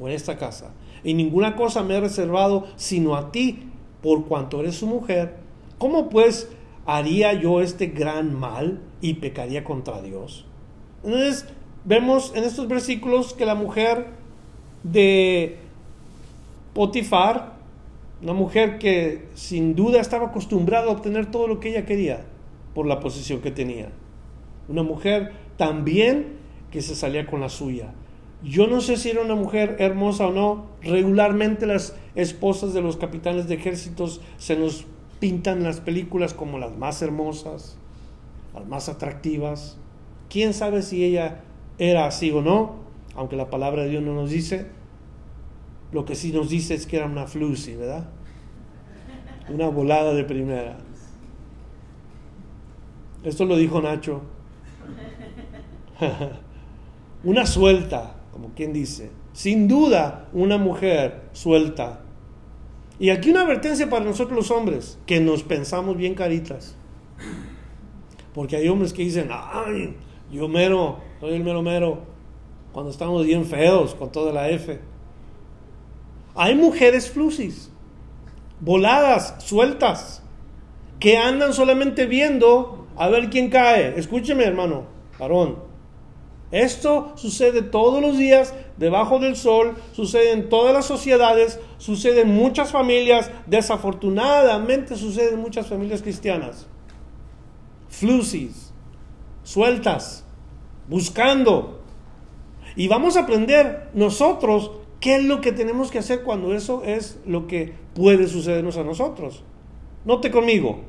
[0.00, 0.72] o en esta casa.
[1.04, 3.70] Y ninguna cosa me he reservado sino a ti,
[4.02, 5.36] por cuanto eres su mujer.
[5.78, 6.50] ¿Cómo pues
[6.84, 10.46] haría yo este gran mal y pecaría contra Dios?
[11.04, 11.46] Entonces
[11.86, 14.08] vemos en estos versículos que la mujer
[14.82, 15.56] de
[16.74, 17.56] Potifar
[18.22, 22.24] una mujer que sin duda estaba acostumbrada a obtener todo lo que ella quería
[22.74, 23.90] por la posición que tenía.
[24.68, 26.36] Una mujer también
[26.70, 27.92] que se salía con la suya.
[28.42, 30.66] Yo no sé si era una mujer hermosa o no.
[30.82, 34.86] Regularmente las esposas de los capitanes de ejércitos se nos
[35.20, 37.76] pintan en las películas como las más hermosas,
[38.54, 39.76] las más atractivas.
[40.30, 41.42] ¿Quién sabe si ella
[41.78, 42.76] era así o no?
[43.14, 44.66] Aunque la palabra de Dios no nos dice.
[45.92, 48.08] Lo que sí nos dice es que era una flusi, ¿verdad?
[49.48, 50.78] Una volada de primera.
[53.24, 54.22] Esto lo dijo Nacho.
[57.24, 59.10] una suelta, como quien dice.
[59.32, 62.00] Sin duda, una mujer suelta.
[62.98, 66.76] Y aquí una advertencia para nosotros los hombres, que nos pensamos bien caritas.
[68.34, 69.96] Porque hay hombres que dicen, ay,
[70.30, 72.00] yo mero, soy el mero mero,
[72.72, 74.78] cuando estamos bien feos con toda la F.
[76.34, 77.70] Hay mujeres flusis,
[78.60, 80.22] voladas, sueltas,
[81.00, 83.98] que andan solamente viendo a ver quién cae.
[83.98, 84.84] Escúcheme, hermano,
[85.18, 85.64] varón.
[86.50, 92.34] Esto sucede todos los días debajo del sol, sucede en todas las sociedades, sucede en
[92.34, 96.66] muchas familias, desafortunadamente sucede en muchas familias cristianas.
[97.88, 98.72] Flusis,
[99.42, 100.25] sueltas,
[100.88, 101.80] buscando.
[102.76, 104.70] Y vamos a aprender nosotros
[105.00, 108.84] ¿Qué es lo que tenemos que hacer cuando eso es lo que puede sucedernos a
[108.84, 109.44] nosotros?
[110.04, 110.80] Note conmigo.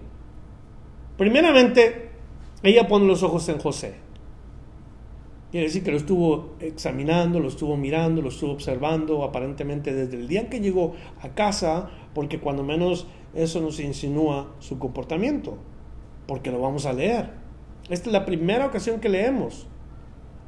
[1.17, 2.09] Primeramente,
[2.63, 3.95] ella pone los ojos en José.
[5.51, 10.27] Quiere decir que lo estuvo examinando, lo estuvo mirando, lo estuvo observando aparentemente desde el
[10.27, 15.57] día en que llegó a casa, porque cuando menos eso nos insinúa su comportamiento,
[16.27, 17.31] porque lo vamos a leer.
[17.89, 19.67] Esta es la primera ocasión que leemos.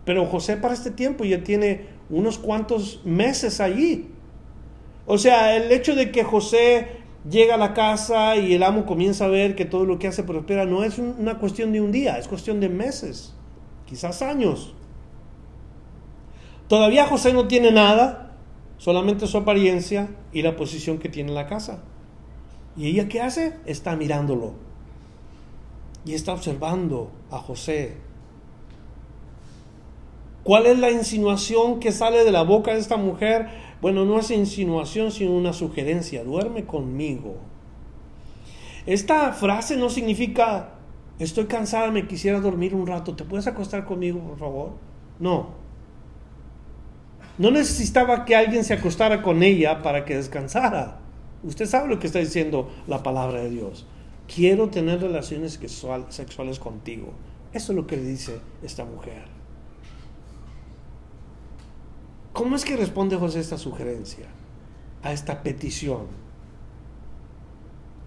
[0.10, 4.08] Pero José para este tiempo ya tiene unos cuantos meses allí.
[5.06, 6.88] O sea, el hecho de que José
[7.30, 10.24] llega a la casa y el amo comienza a ver que todo lo que hace
[10.24, 13.36] prospera no es una cuestión de un día, es cuestión de meses,
[13.86, 14.74] quizás años.
[16.68, 18.36] Todavía José no tiene nada,
[18.80, 21.84] solamente su apariencia y la posición que tiene en la casa.
[22.76, 23.58] ¿Y ella qué hace?
[23.68, 24.56] Está mirándolo.
[26.04, 28.09] Y está observando a José.
[30.44, 33.50] ¿Cuál es la insinuación que sale de la boca de esta mujer?
[33.82, 36.24] Bueno, no es insinuación, sino una sugerencia.
[36.24, 37.36] Duerme conmigo.
[38.86, 40.72] Esta frase no significa,
[41.20, 43.16] estoy cansada, me quisiera dormir un rato.
[43.16, 44.72] ¿Te puedes acostar conmigo, por favor?
[45.20, 45.50] No.
[47.38, 51.00] No necesitaba que alguien se acostara con ella para que descansara.
[51.44, 53.86] Usted sabe lo que está diciendo la palabra de Dios.
[54.34, 55.60] Quiero tener relaciones
[56.10, 57.14] sexuales contigo.
[57.54, 59.39] Eso es lo que le dice esta mujer.
[62.34, 64.28] ¿Cómo es que responde José a esta sugerencia,
[65.04, 66.08] a esta petición?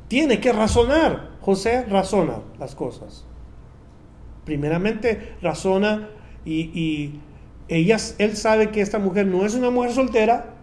[0.08, 1.30] Tiene que razonar.
[1.40, 3.24] José razona las cosas.
[4.44, 6.10] Primeramente razona
[6.44, 7.20] y, y
[7.68, 10.54] él sabe que esta mujer no es una mujer soltera,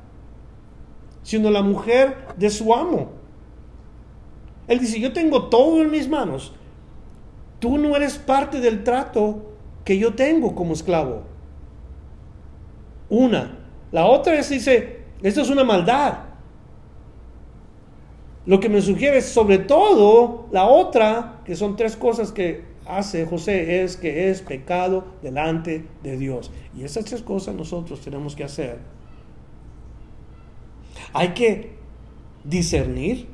[1.23, 3.11] sino la mujer de su amo.
[4.67, 6.53] Él dice, yo tengo todo en mis manos.
[7.59, 11.23] Tú no eres parte del trato que yo tengo como esclavo.
[13.09, 13.57] Una.
[13.91, 16.19] La otra es, dice, esto es una maldad.
[18.45, 23.83] Lo que me sugiere sobre todo la otra, que son tres cosas que hace José
[23.83, 26.51] es que es pecado delante de Dios.
[26.75, 28.79] Y esas tres cosas nosotros tenemos que hacer.
[31.13, 31.77] Hay que
[32.43, 33.27] discernir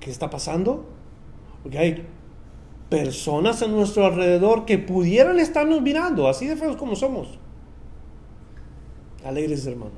[0.00, 0.86] qué está pasando,
[1.62, 2.06] porque hay
[2.88, 7.38] personas a nuestro alrededor que pudieran estarnos mirando, así de feos como somos.
[9.24, 9.92] Alegres, hermano.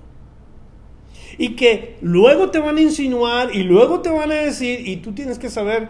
[1.38, 5.12] Y que luego te van a insinuar y luego te van a decir, y tú
[5.12, 5.88] tienes que saber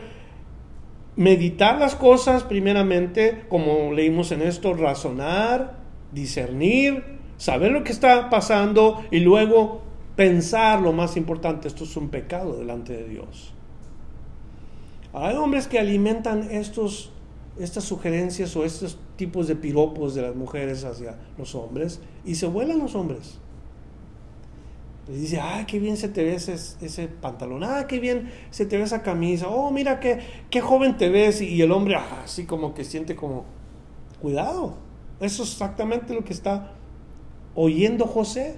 [1.16, 5.78] meditar las cosas primeramente, como leímos en esto, razonar,
[6.12, 7.04] discernir,
[7.36, 9.82] saber lo que está pasando y luego
[10.16, 13.52] pensar lo más importante, esto es un pecado delante de Dios.
[15.12, 17.12] Hay hombres que alimentan estos,
[17.58, 22.46] estas sugerencias o estos tipos de piropos de las mujeres hacia los hombres y se
[22.46, 23.38] vuelan los hombres.
[25.06, 28.64] Le dice, ah, qué bien se te ve ese, ese, pantalón, ah, qué bien se
[28.64, 31.42] te ve esa camisa, oh, mira qué, qué joven te ves.
[31.42, 33.44] Y el hombre así como que siente como,
[34.20, 34.78] cuidado,
[35.20, 36.72] eso es exactamente lo que está
[37.54, 38.56] oyendo José.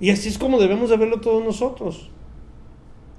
[0.00, 2.10] Y así es como debemos de verlo todos nosotros.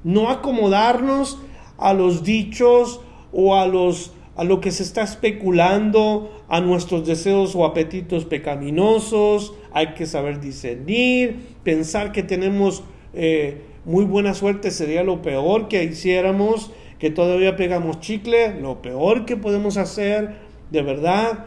[0.04, 1.40] No acomodarnos
[1.78, 3.00] a los dichos
[3.34, 9.54] o a los a lo que se está especulando, a nuestros deseos o apetitos pecaminosos,
[9.72, 15.84] hay que saber discernir, pensar que tenemos eh, muy buena suerte sería lo peor que
[15.84, 20.38] hiciéramos, que todavía pegamos chicle, lo peor que podemos hacer,
[20.72, 21.46] de verdad,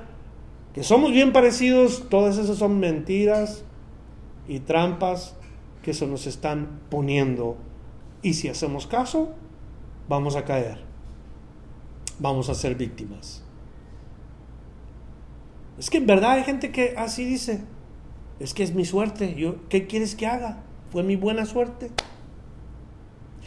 [0.73, 3.65] que somos bien parecidos, todas esas son mentiras
[4.47, 5.35] y trampas
[5.83, 7.57] que se nos están poniendo.
[8.23, 9.31] Y si hacemos caso,
[10.09, 10.86] vamos a caer
[12.19, 13.43] vamos a ser víctimas.
[15.79, 17.63] Es que en verdad hay gente que así dice,
[18.41, 20.63] es que es mi suerte, yo, ¿qué quieres que haga?
[20.91, 21.91] Fue mi buena suerte.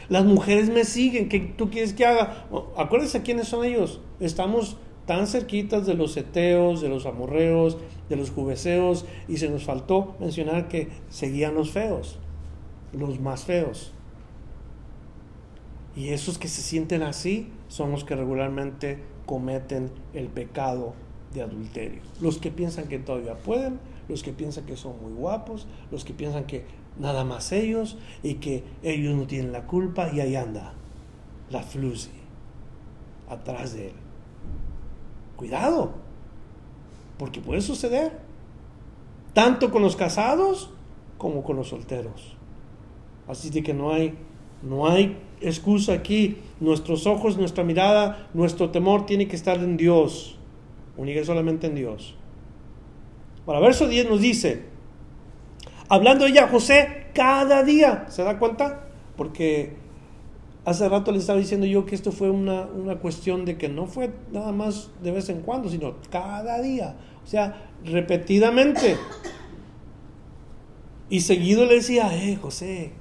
[0.09, 2.47] Las mujeres me siguen, ¿qué tú quieres que haga?
[2.77, 4.01] Acuérdense quiénes son ellos.
[4.19, 7.77] Estamos tan cerquitas de los eteos, de los amorreos,
[8.09, 12.19] de los jubeseos, y se nos faltó mencionar que seguían los feos,
[12.93, 13.91] los más feos.
[15.95, 20.93] Y esos que se sienten así son los que regularmente cometen el pecado
[21.33, 22.01] de adulterio.
[22.19, 23.79] Los que piensan que todavía pueden,
[24.09, 26.65] los que piensan que son muy guapos, los que piensan que
[26.97, 30.73] nada más ellos y que ellos no tienen la culpa y ahí anda
[31.49, 32.11] la flusi
[33.29, 33.93] atrás de él.
[35.37, 35.91] Cuidado,
[37.17, 38.19] porque puede suceder,
[39.33, 40.71] tanto con los casados
[41.17, 42.35] como con los solteros.
[43.27, 44.17] Así de que no hay,
[44.63, 46.37] no hay excusa aquí.
[46.59, 50.37] Nuestros ojos, nuestra mirada, nuestro temor tiene que estar en Dios.
[50.97, 52.15] Única solamente en Dios.
[53.45, 54.65] Para verso 10 nos dice,
[55.87, 58.87] hablando ella a José cada día, ¿se da cuenta?
[59.15, 59.73] Porque
[60.65, 63.87] hace rato le estaba diciendo yo que esto fue una, una, cuestión de que no
[63.87, 68.97] fue nada más de vez en cuando, sino cada día, o sea, repetidamente.
[71.09, 72.91] Y seguido le decía, eh, José,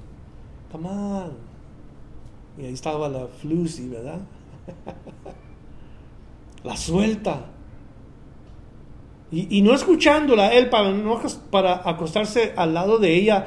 [0.72, 1.47] come on,
[2.58, 4.20] y ahí estaba la Flusi, ¿verdad?
[6.64, 7.46] La suelta.
[9.30, 10.90] Y, no escuchándola él para,
[11.50, 13.46] para acostarse al lado de ella,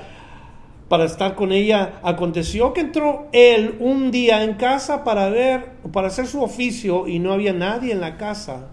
[0.88, 2.00] para estar con ella.
[2.04, 7.20] Aconteció que entró él un día en casa para ver, para hacer su oficio y
[7.20, 8.70] no había nadie en la casa,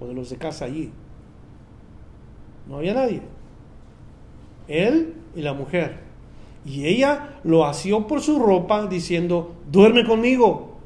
[0.00, 0.90] o de los de casa allí.
[2.66, 3.22] No había nadie.
[4.66, 6.07] Él y la mujer.
[6.68, 10.76] Y ella lo asió por su ropa diciendo, duerme conmigo.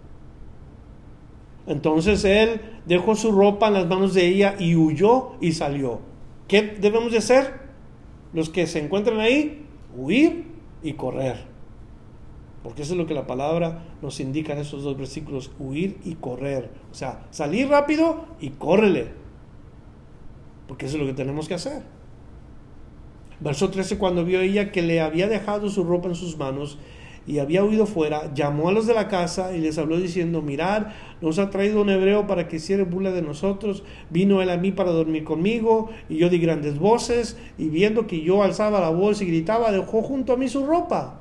[1.66, 5.98] Entonces él dejó su ropa en las manos de ella y huyó y salió.
[6.46, 7.62] ¿Qué debemos de hacer?
[8.32, 9.66] Los que se encuentran ahí,
[9.96, 10.44] huir
[10.84, 11.46] y correr.
[12.62, 16.14] Porque eso es lo que la palabra nos indica en esos dos versículos, huir y
[16.14, 16.70] correr.
[16.92, 19.08] O sea, salir rápido y córrele.
[20.68, 21.82] Porque eso es lo que tenemos que hacer.
[23.42, 26.78] Verso 13, cuando vio ella que le había dejado su ropa en sus manos
[27.26, 30.86] y había huido fuera, llamó a los de la casa y les habló diciendo, mirad,
[31.20, 34.70] nos ha traído un hebreo para que hiciera burla de nosotros, vino él a mí
[34.70, 39.20] para dormir conmigo, y yo di grandes voces, y viendo que yo alzaba la voz
[39.22, 41.20] y gritaba, dejó junto a mí su ropa.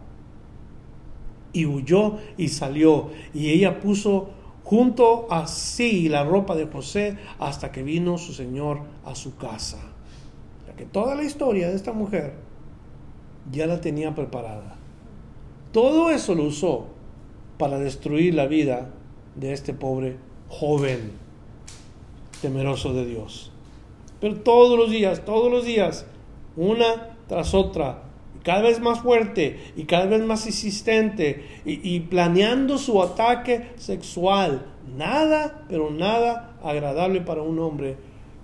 [1.54, 4.30] Y huyó y salió, y ella puso
[4.64, 9.91] junto a sí la ropa de José hasta que vino su señor a su casa
[10.82, 12.34] que toda la historia de esta mujer
[13.52, 14.78] ya la tenía preparada.
[15.72, 16.88] Todo eso lo usó
[17.60, 18.90] para destruir la vida
[19.36, 20.18] de este pobre
[20.50, 21.12] joven
[22.42, 23.52] temeroso de Dios.
[24.20, 26.08] Pero todos los días, todos los días,
[26.56, 28.02] una tras otra,
[28.42, 34.66] cada vez más fuerte y cada vez más insistente y, y, planeando su ataque sexual.
[34.98, 37.98] Nada, pero nada agradable para un hombre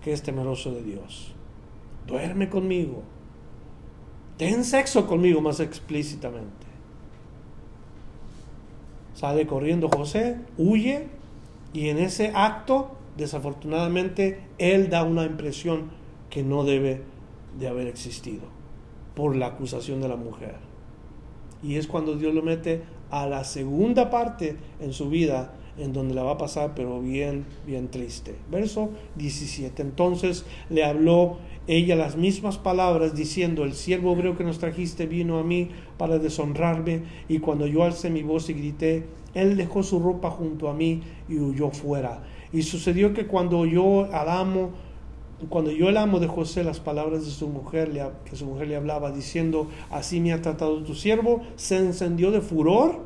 [0.03, 1.33] que es temeroso de Dios
[2.07, 3.03] duerme conmigo,
[4.37, 6.65] ten sexo conmigo más explícitamente.
[9.13, 11.07] Sale corriendo José, huye
[11.73, 15.89] y en ese acto, desafortunadamente, él da una impresión
[16.29, 17.01] que no debe
[17.59, 18.43] de haber existido
[19.15, 20.55] por la acusación de la mujer.
[21.63, 26.13] Y es cuando Dios lo mete a la segunda parte en su vida en donde
[26.13, 28.35] la va a pasar, pero bien, bien triste.
[28.49, 29.81] Verso 17.
[29.81, 35.37] Entonces le habló ella las mismas palabras diciendo, el siervo hebreo que nos trajiste vino
[35.37, 39.99] a mí para deshonrarme, y cuando yo alcé mi voz y grité, él dejó su
[39.99, 42.23] ropa junto a mí y huyó fuera.
[42.53, 44.71] Y sucedió que cuando yo al amo,
[45.49, 47.91] cuando yo el amo de José las palabras de su mujer,
[48.25, 52.41] que su mujer le hablaba diciendo, así me ha tratado tu siervo, se encendió de
[52.41, 53.01] furor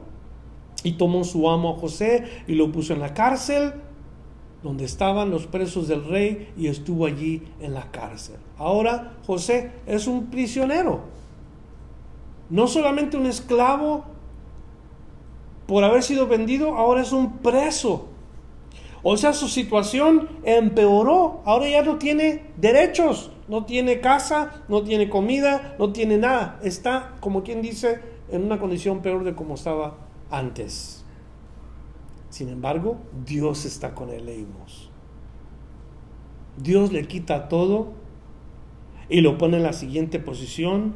[0.84, 3.74] y tomó su amo a José y lo puso en la cárcel
[4.64, 8.38] donde estaban los presos del rey y estuvo allí en la cárcel.
[8.58, 11.02] Ahora José es un prisionero,
[12.50, 14.06] no solamente un esclavo
[15.66, 18.08] por haber sido vendido, ahora es un preso.
[19.04, 25.10] O sea, su situación empeoró, ahora ya no tiene derechos, no tiene casa, no tiene
[25.10, 26.60] comida, no tiene nada.
[26.62, 29.96] Está, como quien dice, en una condición peor de como estaba
[30.30, 31.01] antes.
[32.32, 34.90] Sin embargo, Dios está con él, leímos.
[36.58, 37.92] Dios le quita todo
[39.10, 40.94] y lo pone en la siguiente posición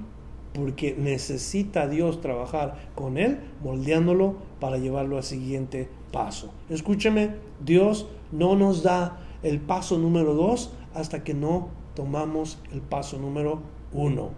[0.53, 6.53] porque necesita Dios trabajar con él, moldeándolo para llevarlo al siguiente paso.
[6.69, 13.19] Escúcheme, Dios no nos da el paso número dos hasta que no tomamos el paso
[13.19, 13.59] número
[13.91, 14.29] uno.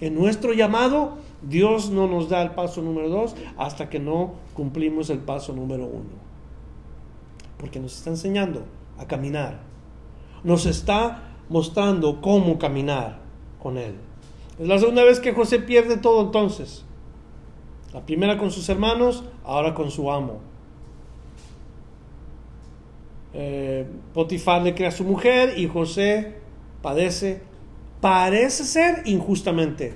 [0.00, 5.10] En nuestro llamado, Dios no nos da el paso número dos hasta que no cumplimos
[5.10, 6.26] el paso número uno.
[7.58, 8.64] Porque nos está enseñando
[8.98, 9.60] a caminar.
[10.44, 13.20] Nos está mostrando cómo caminar
[13.62, 13.94] con Él.
[14.58, 16.84] Es la segunda vez que José pierde todo entonces.
[17.92, 20.40] La primera con sus hermanos, ahora con su amo.
[23.32, 26.36] Eh, Potifar le crea a su mujer y José
[26.82, 27.42] padece
[28.00, 29.94] Parece ser injustamente.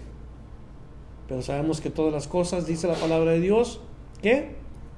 [1.30, 3.80] Pero sabemos que todas las cosas, dice la palabra de Dios,
[4.20, 4.56] que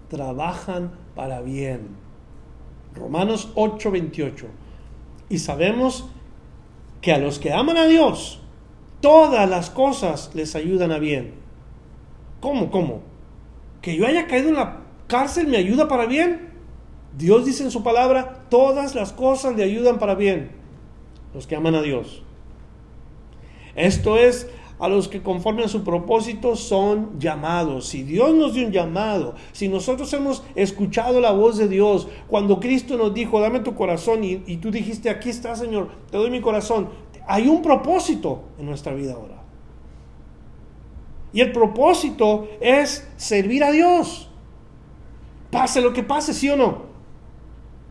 [0.09, 1.89] trabajan para bien.
[2.95, 4.47] Romanos 8:28.
[5.29, 6.09] Y sabemos
[7.03, 8.41] que a los que aman a Dios,
[9.03, 11.35] todas las cosas les ayudan a bien.
[12.41, 12.71] ¿Cómo?
[12.71, 13.03] ¿Cómo?
[13.83, 16.49] Que yo haya caído en la cárcel me ayuda para bien.
[17.19, 20.51] Dios dice en su palabra, todas las cosas le ayudan para bien.
[21.35, 22.23] Los que aman a Dios.
[23.75, 24.49] Esto es
[24.83, 27.87] a los que conforme a su propósito son llamados.
[27.87, 32.59] Si Dios nos dio un llamado, si nosotros hemos escuchado la voz de Dios, cuando
[32.59, 36.41] Cristo nos dijo, dame tu corazón, y, tú dijiste, aquí está Señor, te doy mi
[36.41, 36.89] corazón,
[37.29, 39.41] hay un propósito en nuestra vida ahora.
[41.33, 44.31] Y el propósito es servir a Dios.
[45.53, 46.87] Pase lo que pase, sí o no.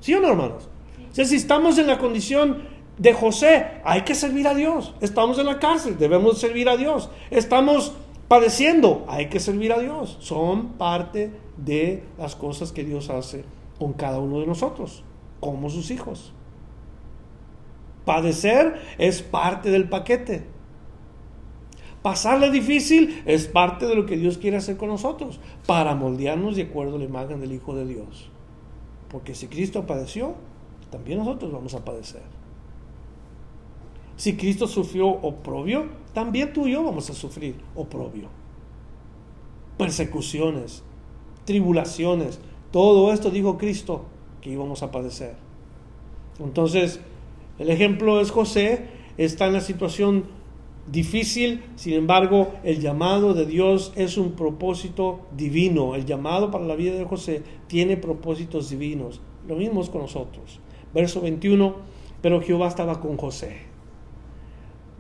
[0.02, 0.68] ¿Sí o no, hermanos?
[1.10, 2.64] O sea, si estamos en la condición
[3.02, 4.94] de José, hay que servir a Dios.
[5.02, 7.10] Estamos en la cárcel, debemos servir a Dios.
[7.32, 7.94] Estamos
[8.28, 10.18] padeciendo, hay que servir a Dios.
[10.20, 13.44] Son parte de las cosas que Dios hace
[13.80, 15.04] con cada uno de nosotros,
[15.40, 16.32] como sus hijos.
[18.06, 20.46] Padecer es parte del paquete.
[22.04, 26.64] Pasarle difícil es parte de lo que Dios quiere hacer con nosotros, para moldearnos de
[26.64, 28.30] acuerdo a la imagen del Hijo de Dios.
[29.10, 30.36] Porque si Cristo padeció,
[30.92, 32.41] también nosotros vamos a padecer.
[34.22, 38.28] Si Cristo sufrió oprobio, también tú y yo vamos a sufrir oprobio.
[39.80, 40.84] Persecuciones,
[41.44, 44.06] tribulaciones, todo esto dijo Cristo
[44.40, 45.34] que íbamos a padecer.
[46.40, 47.00] Entonces,
[47.58, 50.26] el ejemplo es José, está en la situación
[50.92, 55.96] difícil, sin embargo, el llamado de Dios es un propósito divino.
[55.96, 59.20] El llamado para la vida de José tiene propósitos divinos.
[59.48, 60.60] Lo mismo es con nosotros.
[60.94, 61.74] Verso 21,
[62.22, 63.71] pero Jehová estaba con José.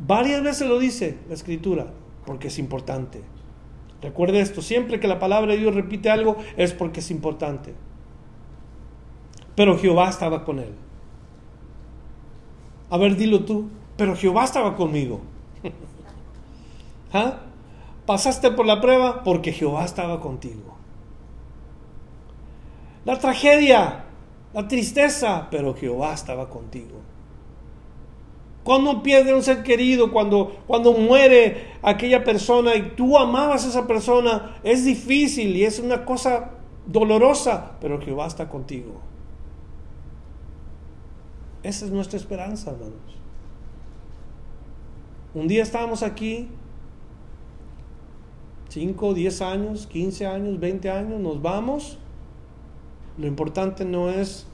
[0.05, 1.87] Varias veces lo dice la escritura,
[2.25, 3.21] porque es importante.
[4.01, 7.75] Recuerde esto, siempre que la palabra de Dios repite algo es porque es importante.
[9.55, 10.73] Pero Jehová estaba con él.
[12.89, 15.21] A ver, dilo tú, pero Jehová estaba conmigo.
[17.13, 17.41] ¿Ah?
[18.07, 20.77] Pasaste por la prueba porque Jehová estaba contigo.
[23.05, 24.05] La tragedia,
[24.53, 27.00] la tristeza, pero Jehová estaba contigo.
[28.63, 33.87] Cuando pierde un ser querido, cuando, cuando muere aquella persona y tú amabas a esa
[33.87, 36.51] persona, es difícil y es una cosa
[36.85, 39.01] dolorosa, pero Jehová está contigo.
[41.63, 43.17] Esa es nuestra esperanza, hermanos.
[45.33, 46.49] Un día estábamos aquí,
[48.69, 51.97] 5, 10 años, 15 años, 20 años, nos vamos.
[53.17, 54.47] Lo importante no es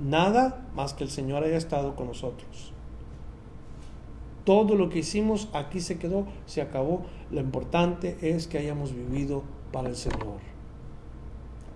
[0.00, 2.72] nada más que el Señor haya estado con nosotros.
[4.48, 7.04] Todo lo que hicimos aquí se quedó, se acabó.
[7.30, 9.42] Lo importante es que hayamos vivido
[9.72, 10.38] para el Señor.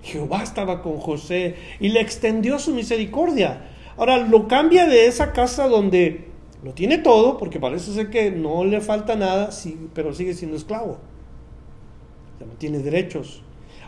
[0.00, 3.68] Jehová estaba con José y le extendió su misericordia.
[3.98, 6.28] Ahora lo cambia de esa casa donde
[6.64, 9.50] lo tiene todo, porque parece ser que no le falta nada,
[9.92, 10.96] pero sigue siendo esclavo.
[12.40, 13.42] Ya no tiene derechos.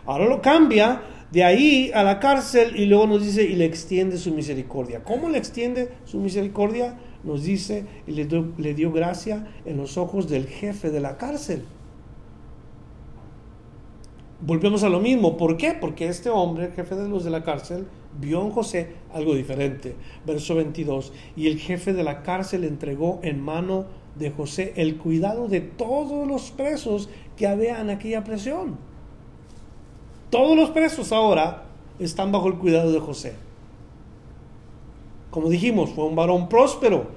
[0.05, 4.19] Ahora lo cambia de ahí a la cárcel y luego nos dice y le extiende
[4.19, 5.03] su misericordia.
[5.03, 6.99] ¿Cómo le extiende su misericordia?
[7.25, 11.65] Nos dice y le dio gracia en los ojos del jefe de la cárcel.
[14.41, 15.37] Volvemos a lo mismo.
[15.37, 15.73] ¿Por qué?
[15.73, 17.87] Porque este hombre, el jefe de los de la cárcel,
[18.19, 19.95] vio en José algo diferente.
[20.25, 21.13] Verso 22.
[21.35, 26.27] Y el jefe de la cárcel entregó en mano de José el cuidado de todos
[26.27, 28.77] los presos que había en aquella presión.
[30.29, 31.63] Todos los presos ahora
[31.97, 33.44] están bajo el cuidado de José.
[35.35, 37.07] Como dijimos, fue un varón próspero.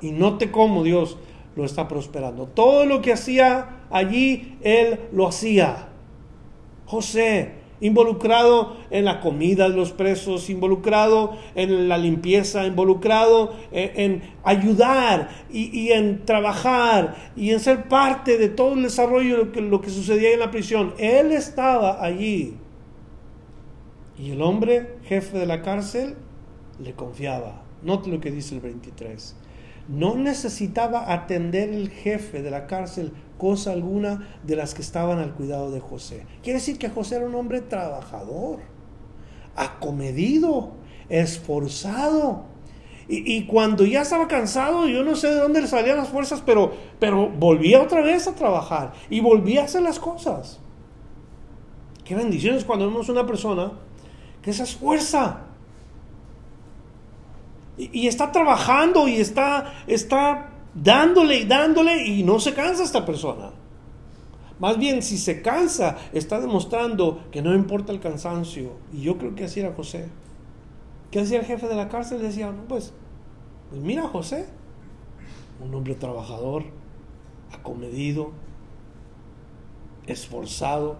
[0.00, 1.18] Y note cómo Dios
[1.54, 2.46] lo está prosperando.
[2.46, 5.90] Todo lo que hacía allí, él lo hacía.
[6.86, 15.28] José involucrado en la comida de los presos, involucrado en la limpieza, involucrado en, ayudar
[15.50, 19.80] y, en trabajar y en ser parte de todo el desarrollo de lo que, lo
[19.82, 20.94] que sucedía en la prisión.
[20.96, 22.54] Él estaba allí.
[24.18, 26.16] Y el hombre, jefe de la cárcel,
[26.78, 27.62] le confiaba.
[27.82, 29.36] Note lo que dice el 23.
[29.88, 35.34] No necesitaba atender el jefe de la cárcel cosa alguna de las que estaban al
[35.34, 36.24] cuidado de José.
[36.42, 38.60] Quiere decir que José era un hombre trabajador,
[39.56, 40.74] acomedido,
[41.08, 42.44] esforzado.
[43.08, 46.72] Y, cuando ya estaba cansado, yo no sé de dónde le salían las fuerzas, pero,
[47.00, 50.60] pero volvía otra vez a trabajar y volvía a hacer las cosas.
[52.04, 53.72] Qué bendiciones cuando vemos una persona
[54.40, 55.40] que se esfuerza,
[57.92, 63.50] y, está trabajando y está, está dándole y dándole y no se cansa esta persona.
[64.58, 68.74] Más bien, si se cansa, está demostrando que no importa el cansancio.
[68.92, 70.08] Y yo creo que así era José.
[71.10, 72.22] ¿Qué hacía el jefe de la cárcel?
[72.22, 72.92] Decía, pues,
[73.70, 74.46] pues mira José,
[75.60, 76.64] un hombre trabajador,
[77.52, 78.30] acomedido,
[80.06, 80.96] esforzado.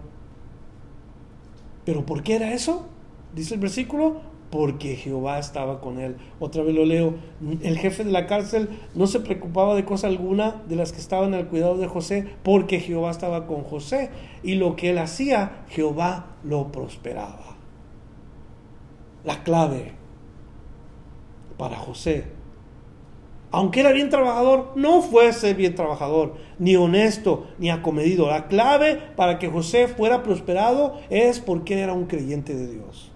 [1.85, 2.87] ¿Pero por qué era eso?
[3.35, 4.21] Dice el versículo,
[4.53, 6.17] porque Jehová estaba con él.
[6.39, 7.15] Otra vez lo leo,
[7.63, 11.33] el jefe de la cárcel no se preocupaba de cosa alguna de las que estaban
[11.33, 14.11] al cuidado de José, porque Jehová estaba con José
[14.43, 17.57] y lo que él hacía, Jehová lo prosperaba.
[19.25, 19.93] La clave
[21.57, 22.27] para José,
[23.53, 28.27] aunque era bien trabajador, no fue ser bien trabajador, ni honesto, ni acomedido.
[28.29, 33.12] La clave para que José fuera prosperado es porque era un creyente de Dios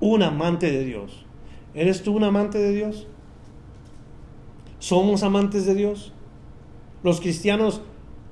[0.00, 1.24] un amante de Dios.
[1.74, 3.06] ¿Eres tú un amante de Dios?
[4.78, 6.12] ¿Somos amantes de Dios?
[7.02, 7.82] ¿Los cristianos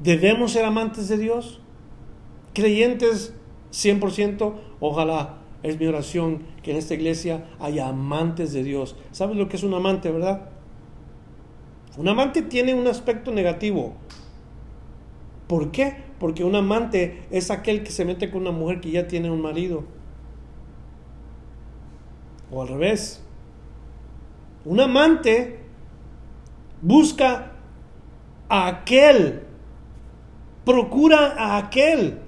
[0.01, 1.61] debemos ser amantes de Dios?
[2.55, 3.35] ¿Creyentes
[3.73, 4.55] 100%?
[4.81, 8.97] Ojalá es mi oración que en esta iglesia haya amantes de Dios.
[9.11, 10.51] ¿Sabes lo que es un amante, verdad?
[11.97, 13.95] Un amante tiene un aspecto negativo.
[15.47, 15.97] ¿Por qué?
[16.19, 19.41] Porque un amante es aquel que se mete con una mujer que ya tiene un
[19.41, 19.85] marido.
[22.51, 23.23] O al revés.
[24.65, 25.61] Un amante
[26.83, 27.53] busca
[28.49, 29.43] a aquel,
[30.65, 32.21] procura a aquel.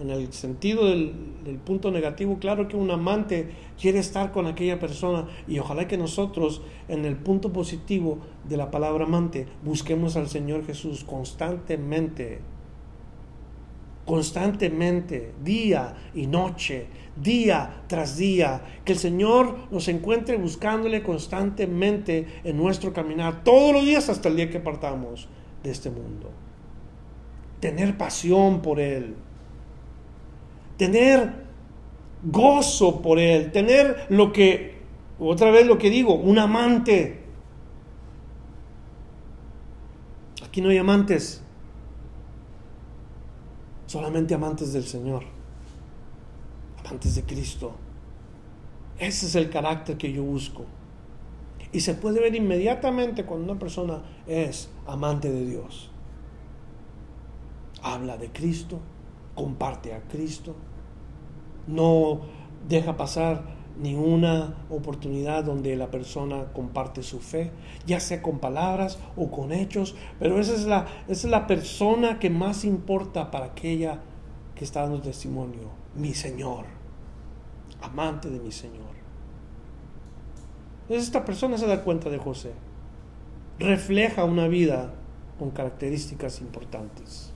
[0.00, 1.14] En el sentido del,
[1.44, 5.98] del, punto negativo, claro que un amante quiere estar con aquella persona y ojalá que
[5.98, 8.18] nosotros en el punto positivo
[8.48, 12.40] de la palabra amante busquemos al Señor Jesús constantemente
[14.10, 22.56] constantemente, día y noche, día tras día, que el Señor nos encuentre buscándole constantemente en
[22.56, 25.28] nuestro caminar, todos los días hasta el día que partamos
[25.62, 26.30] de este mundo.
[27.60, 29.14] Tener pasión por Él,
[30.76, 31.44] tener
[32.22, 34.78] gozo por Él, tener lo que,
[35.18, 37.20] otra vez lo que digo, un amante.
[40.44, 41.42] Aquí no hay amantes,
[43.86, 45.24] solamente amantes del Señor,
[46.90, 47.72] amantes de Cristo.
[48.98, 50.64] Ese es el carácter que yo busco.
[51.72, 55.90] Y se puede ver inmediatamente cuando una persona es amante de Dios.
[57.82, 58.80] Habla de Cristo,
[59.34, 60.54] comparte a Cristo,
[61.66, 62.20] no
[62.68, 67.52] deja pasar ni una oportunidad donde la persona comparte su fe,
[67.86, 72.18] ya sea con palabras o con hechos, pero esa es la, esa es la persona
[72.18, 74.00] que más importa para aquella
[74.54, 76.79] que está dando testimonio, mi Señor,
[77.82, 78.90] amante de mi Señor.
[80.82, 82.52] Entonces esta persona se da cuenta de José,
[83.58, 84.92] refleja una vida
[85.38, 87.32] con características importantes.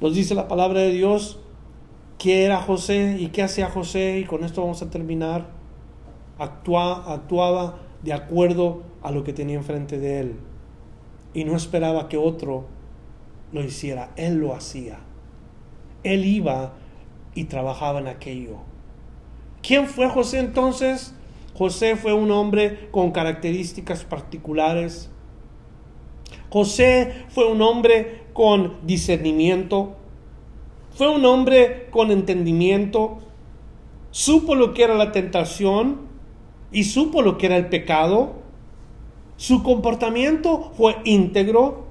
[0.00, 1.40] Nos dice la palabra de Dios
[2.18, 5.46] qué era José y qué hacía José, y con esto vamos a terminar,
[6.38, 10.36] actuaba de acuerdo a lo que tenía enfrente de él
[11.32, 12.66] y no esperaba que otro
[13.52, 14.98] lo hiciera, él lo hacía.
[16.02, 16.74] Él iba
[17.36, 18.56] y trabajaba en aquello.
[19.62, 21.14] ¿Quién fue José entonces?
[21.54, 25.10] José fue un hombre con características particulares.
[26.50, 29.94] José fue un hombre con discernimiento.
[30.96, 33.18] Fue un hombre con entendimiento,
[34.10, 36.06] supo lo que era la tentación
[36.72, 38.36] y supo lo que era el pecado.
[39.36, 41.84] Su comportamiento fue íntegro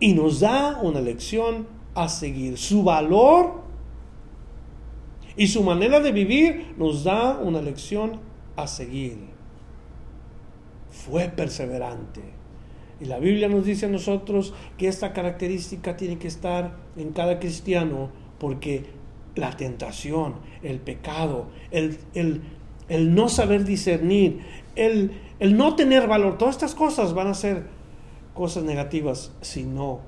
[0.00, 2.56] y nos da una lección a seguir.
[2.56, 3.63] Su valor
[5.36, 8.20] y su manera de vivir nos da una lección
[8.56, 9.18] a seguir.
[10.90, 12.22] Fue perseverante.
[13.00, 17.40] Y la Biblia nos dice a nosotros que esta característica tiene que estar en cada
[17.40, 18.86] cristiano porque
[19.34, 24.40] la tentación, el pecado, el, el, no saber discernir,
[24.76, 25.10] el,
[25.40, 27.66] el no tener valor, todas estas cosas van a ser
[28.32, 30.00] cosas negativas si no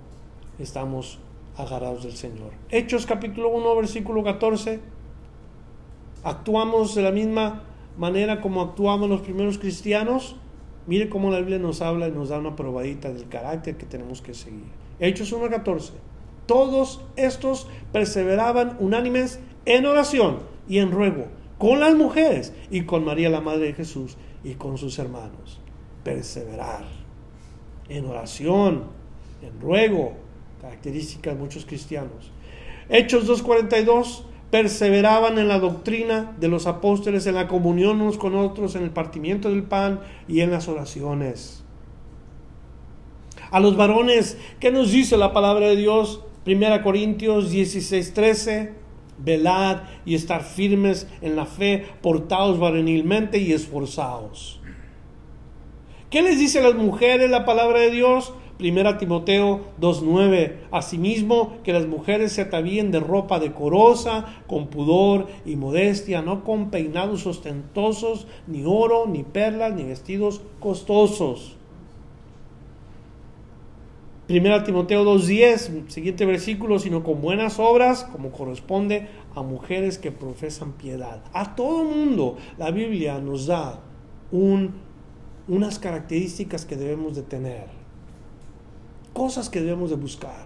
[0.61, 1.18] estamos
[1.57, 2.53] agarrados del Señor.
[2.70, 4.95] Hechos capítulo 1, versículo 14.
[6.23, 7.62] Actuamos de la misma
[7.97, 10.37] manera como actuaban los primeros cristianos
[10.87, 14.23] Mire cómo la Biblia nos habla y nos da una probadita del carácter que tenemos
[14.23, 14.67] que seguir.
[15.01, 15.91] Hechos 1.14.
[16.47, 20.39] Todos estos perseveraban unánimes en oración
[20.69, 21.27] y en ruego
[21.59, 25.61] con las mujeres y con María la Madre de Jesús y con sus hermanos.
[26.05, 26.85] Perseverar
[27.89, 28.85] en oración,
[29.43, 30.12] en ruego,
[30.61, 32.31] característica de muchos cristianos.
[32.89, 38.76] Hechos 2.42 perseveraban en la doctrina de los apóstoles, en la comunión unos con otros,
[38.76, 41.64] en el partimiento del pan y en las oraciones.
[43.51, 46.22] A los varones, ¿qué nos dice la palabra de Dios?
[46.47, 48.72] 1 Corintios 16, 13.
[49.18, 54.61] Velad y estar firmes en la fe, portados varonilmente y esforzados.
[56.11, 58.34] ¿Qué les dice a las mujeres la palabra de Dios?
[58.59, 60.54] Primera Timoteo 2.9.
[60.70, 66.70] Asimismo, que las mujeres se atavíen de ropa decorosa, con pudor y modestia, no con
[66.70, 71.57] peinados ostentosos, ni oro, ni perlas, ni vestidos costosos.
[74.26, 80.72] Primera Timoteo 2.10, siguiente versículo, sino con buenas obras, como corresponde a mujeres que profesan
[80.72, 81.22] piedad.
[81.32, 83.80] A todo mundo la Biblia nos da
[84.32, 84.72] un,
[85.46, 87.76] unas características que debemos de tener
[89.17, 90.45] cosas que debemos de buscar.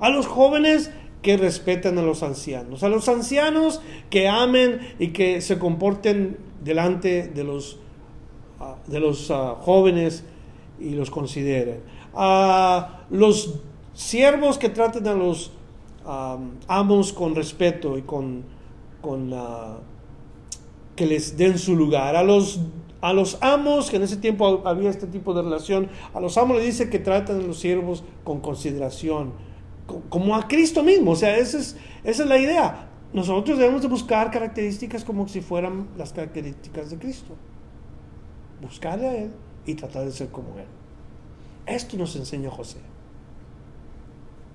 [0.00, 0.90] A los jóvenes,
[1.22, 2.82] que respeten a los ancianos.
[2.82, 3.80] A los ancianos
[4.10, 7.78] que amen y que se comporten delante de los,
[8.60, 10.24] ah, de los ah, jóvenes
[10.80, 11.80] y los consideren.
[12.14, 13.60] A los
[13.94, 15.52] siervos que traten a los
[16.68, 18.44] amos con respeto y con,
[19.00, 19.34] con
[20.94, 22.14] que les den su lugar.
[22.14, 22.60] A los,
[23.06, 26.56] a los amos, que en ese tiempo había este tipo de relación, a los amos
[26.56, 29.32] le dice que traten a los siervos con consideración,
[30.08, 31.12] como a Cristo mismo.
[31.12, 32.88] O sea, esa es, esa es la idea.
[33.12, 37.36] Nosotros debemos de buscar características como si fueran las características de Cristo.
[38.60, 39.30] Buscarle a Él
[39.66, 40.66] y tratar de ser como Él.
[41.64, 42.78] Esto nos enseña José.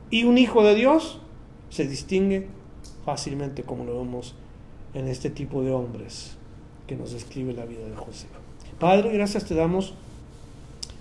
[0.10, 1.22] Y un hijo de Dios
[1.70, 2.50] se distingue
[3.06, 4.36] fácilmente como lo vemos
[4.94, 6.36] en este tipo de hombres
[6.86, 8.28] que nos describe la vida de José.
[8.82, 9.94] Padre, gracias te damos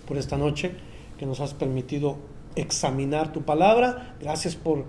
[0.07, 0.73] por esta noche
[1.19, 2.19] que nos has permitido
[2.55, 4.17] examinar tu palabra.
[4.21, 4.85] Gracias por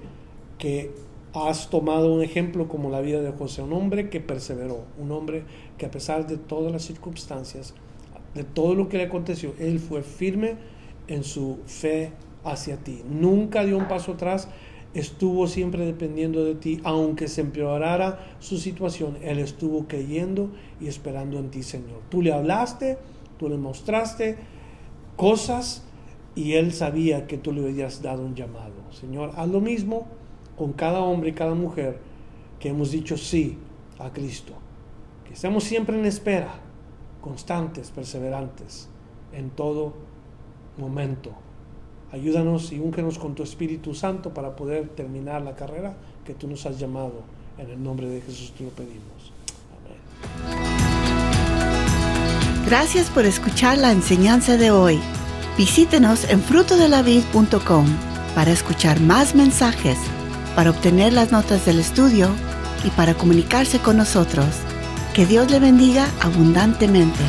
[0.58, 0.92] que
[1.34, 5.46] has tomado un ejemplo como la vida de José, un hombre que perseveró, un hombre
[5.78, 7.76] que a pesar de todas las circunstancias,
[8.36, 10.56] de todo lo que le aconteció, él fue firme
[11.08, 12.12] en su fe
[12.44, 13.04] hacia ti.
[13.10, 14.50] Nunca dio un paso atrás,
[14.94, 21.40] estuvo siempre dependiendo de ti, aunque se empeorara su situación, él estuvo creyendo y esperando
[21.40, 22.02] en ti, Señor.
[22.10, 22.98] Tú le hablaste,
[23.38, 24.38] tú le mostraste
[25.16, 25.84] cosas
[26.36, 28.74] y él sabía que tú le habías dado un llamado.
[28.92, 30.08] Señor, haz lo mismo
[30.58, 32.00] con cada hombre y cada mujer
[32.60, 33.58] que hemos dicho sí
[34.00, 34.54] a Cristo.
[35.26, 36.54] Que estemos siempre en espera,
[37.22, 38.90] constantes, perseverantes,
[39.34, 39.94] en todo
[40.78, 41.32] momento.
[42.12, 45.96] Ayúdanos y úngenos con tu Espíritu Santo para poder terminar la carrera
[46.26, 47.24] que tú nos has llamado.
[47.58, 49.32] En el nombre de Jesús te lo pedimos.
[49.78, 50.92] Amén.
[52.66, 55.00] Gracias por escuchar la enseñanza de hoy.
[55.58, 57.86] Visítenos en frutodelavid.com
[58.36, 59.98] para escuchar más mensajes,
[60.56, 62.30] para obtener las notas del estudio
[62.86, 64.48] y para comunicarse con nosotros.
[65.14, 67.20] Que Dios le bendiga abundantemente.